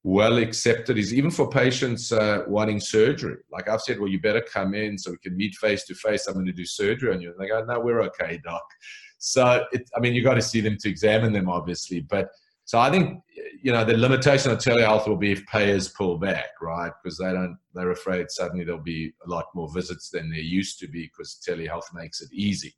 well 0.03 0.37
accepted 0.37 0.97
is 0.97 1.13
even 1.13 1.29
for 1.29 1.49
patients 1.49 2.11
uh, 2.11 2.43
wanting 2.47 2.79
surgery. 2.79 3.37
Like 3.51 3.67
I've 3.67 3.81
said, 3.81 3.99
well, 3.99 4.09
you 4.09 4.21
better 4.21 4.41
come 4.41 4.73
in 4.73 4.97
so 4.97 5.11
we 5.11 5.17
can 5.17 5.35
meet 5.35 5.55
face 5.55 5.83
to 5.85 5.95
face. 5.95 6.27
I'm 6.27 6.35
going 6.35 6.45
to 6.45 6.53
do 6.53 6.65
surgery 6.65 7.13
on 7.13 7.21
you. 7.21 7.31
And 7.31 7.39
they 7.39 7.49
go, 7.49 7.63
no, 7.65 7.79
we're 7.79 8.01
okay, 8.03 8.39
doc. 8.43 8.63
So, 9.17 9.65
it, 9.71 9.89
I 9.95 9.99
mean, 9.99 10.13
you 10.13 10.23
got 10.23 10.35
to 10.35 10.41
see 10.41 10.61
them 10.61 10.77
to 10.79 10.89
examine 10.89 11.33
them, 11.33 11.49
obviously. 11.49 12.01
But 12.01 12.29
so 12.63 12.79
I 12.79 12.91
think, 12.91 13.21
you 13.61 13.71
know, 13.71 13.83
the 13.83 13.97
limitation 13.97 14.51
of 14.51 14.59
telehealth 14.59 15.07
will 15.07 15.17
be 15.17 15.31
if 15.31 15.45
payers 15.47 15.89
pull 15.89 16.17
back, 16.17 16.49
right? 16.61 16.91
Because 17.03 17.17
they 17.17 17.31
don't, 17.31 17.57
they're 17.73 17.91
afraid 17.91 18.29
suddenly 18.29 18.63
there'll 18.63 18.81
be 18.81 19.13
a 19.25 19.29
lot 19.29 19.45
more 19.55 19.69
visits 19.73 20.09
than 20.09 20.29
there 20.29 20.39
used 20.39 20.77
to 20.79 20.87
be 20.87 21.03
because 21.03 21.41
telehealth 21.47 21.93
makes 21.93 22.21
it 22.21 22.29
easy. 22.31 22.75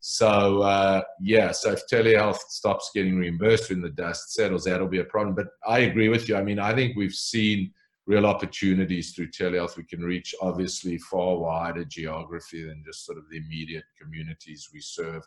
So 0.00 0.62
uh, 0.62 1.02
yeah, 1.20 1.52
so 1.52 1.72
if 1.72 1.86
telehealth 1.86 2.38
stops 2.48 2.90
getting 2.94 3.18
reimbursed 3.18 3.70
when 3.70 3.82
the 3.82 3.90
dust 3.90 4.32
settles, 4.32 4.64
that'll 4.64 4.88
be 4.88 5.00
a 5.00 5.04
problem. 5.04 5.34
But 5.34 5.48
I 5.66 5.80
agree 5.80 6.08
with 6.08 6.28
you. 6.28 6.36
I 6.36 6.42
mean, 6.42 6.58
I 6.58 6.74
think 6.74 6.96
we've 6.96 7.12
seen 7.12 7.72
real 8.06 8.26
opportunities 8.26 9.12
through 9.12 9.30
telehealth. 9.30 9.76
We 9.76 9.84
can 9.84 10.00
reach 10.00 10.34
obviously 10.40 10.96
far 10.98 11.36
wider 11.36 11.84
geography 11.84 12.64
than 12.64 12.82
just 12.84 13.04
sort 13.04 13.18
of 13.18 13.24
the 13.30 13.36
immediate 13.36 13.84
communities 14.00 14.70
we 14.72 14.80
serve. 14.80 15.22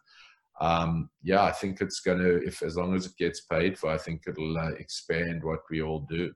Um, 0.59 1.09
yeah, 1.21 1.43
I 1.43 1.51
think 1.51 1.79
it's 1.79 1.99
going 1.99 2.19
to, 2.19 2.45
if 2.45 2.63
as 2.63 2.75
long 2.75 2.95
as 2.95 3.05
it 3.05 3.17
gets 3.17 3.41
paid 3.41 3.77
for, 3.77 3.89
I 3.89 3.97
think 3.97 4.23
it'll 4.27 4.57
uh, 4.57 4.71
expand 4.71 5.43
what 5.43 5.59
we 5.69 5.81
all 5.81 6.05
do 6.09 6.31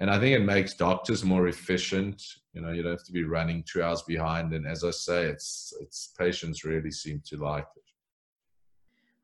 and 0.00 0.10
I 0.10 0.18
think 0.18 0.34
it 0.34 0.42
makes 0.42 0.72
doctors 0.74 1.24
more 1.24 1.48
efficient. 1.48 2.22
You 2.54 2.62
know, 2.62 2.72
you 2.72 2.82
don't 2.82 2.92
have 2.92 3.04
to 3.04 3.12
be 3.12 3.24
running 3.24 3.62
two 3.70 3.82
hours 3.82 4.02
behind. 4.02 4.54
And 4.54 4.66
as 4.66 4.82
I 4.82 4.90
say, 4.90 5.26
it's 5.26 5.74
it's 5.80 6.14
patients 6.18 6.64
really 6.64 6.90
seem 6.90 7.22
to 7.26 7.36
like 7.36 7.66
it. 7.76 7.82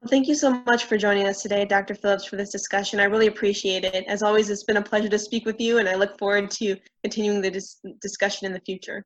Well, 0.00 0.10
thank 0.10 0.28
you 0.28 0.34
so 0.34 0.62
much 0.66 0.84
for 0.84 0.98
joining 0.98 1.26
us 1.26 1.40
today, 1.40 1.64
Dr. 1.64 1.94
Phillips, 1.94 2.26
for 2.26 2.36
this 2.36 2.50
discussion. 2.50 3.00
I 3.00 3.04
really 3.04 3.26
appreciate 3.26 3.84
it. 3.84 4.04
As 4.06 4.22
always, 4.22 4.50
it's 4.50 4.64
been 4.64 4.76
a 4.76 4.82
pleasure 4.82 5.08
to 5.08 5.18
speak 5.18 5.46
with 5.46 5.58
you, 5.58 5.78
and 5.78 5.88
I 5.88 5.94
look 5.94 6.18
forward 6.18 6.50
to 6.52 6.76
continuing 7.02 7.40
the 7.40 7.50
dis- 7.50 7.80
discussion 8.02 8.46
in 8.46 8.52
the 8.52 8.60
future. 8.60 9.02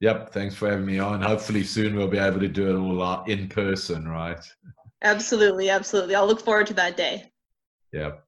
Yep, 0.00 0.32
thanks 0.32 0.56
for 0.56 0.68
having 0.68 0.84
me 0.84 0.98
on. 0.98 1.22
Hopefully, 1.22 1.62
soon 1.62 1.94
we'll 1.94 2.08
be 2.08 2.18
able 2.18 2.40
to 2.40 2.48
do 2.48 2.68
it 2.68 2.78
all 2.78 3.00
uh, 3.00 3.22
in 3.24 3.48
person, 3.48 4.08
right? 4.08 4.44
Absolutely, 5.02 5.70
absolutely. 5.70 6.16
I'll 6.16 6.26
look 6.26 6.40
forward 6.40 6.66
to 6.66 6.74
that 6.74 6.96
day. 6.96 7.30
Yep. 7.92 8.23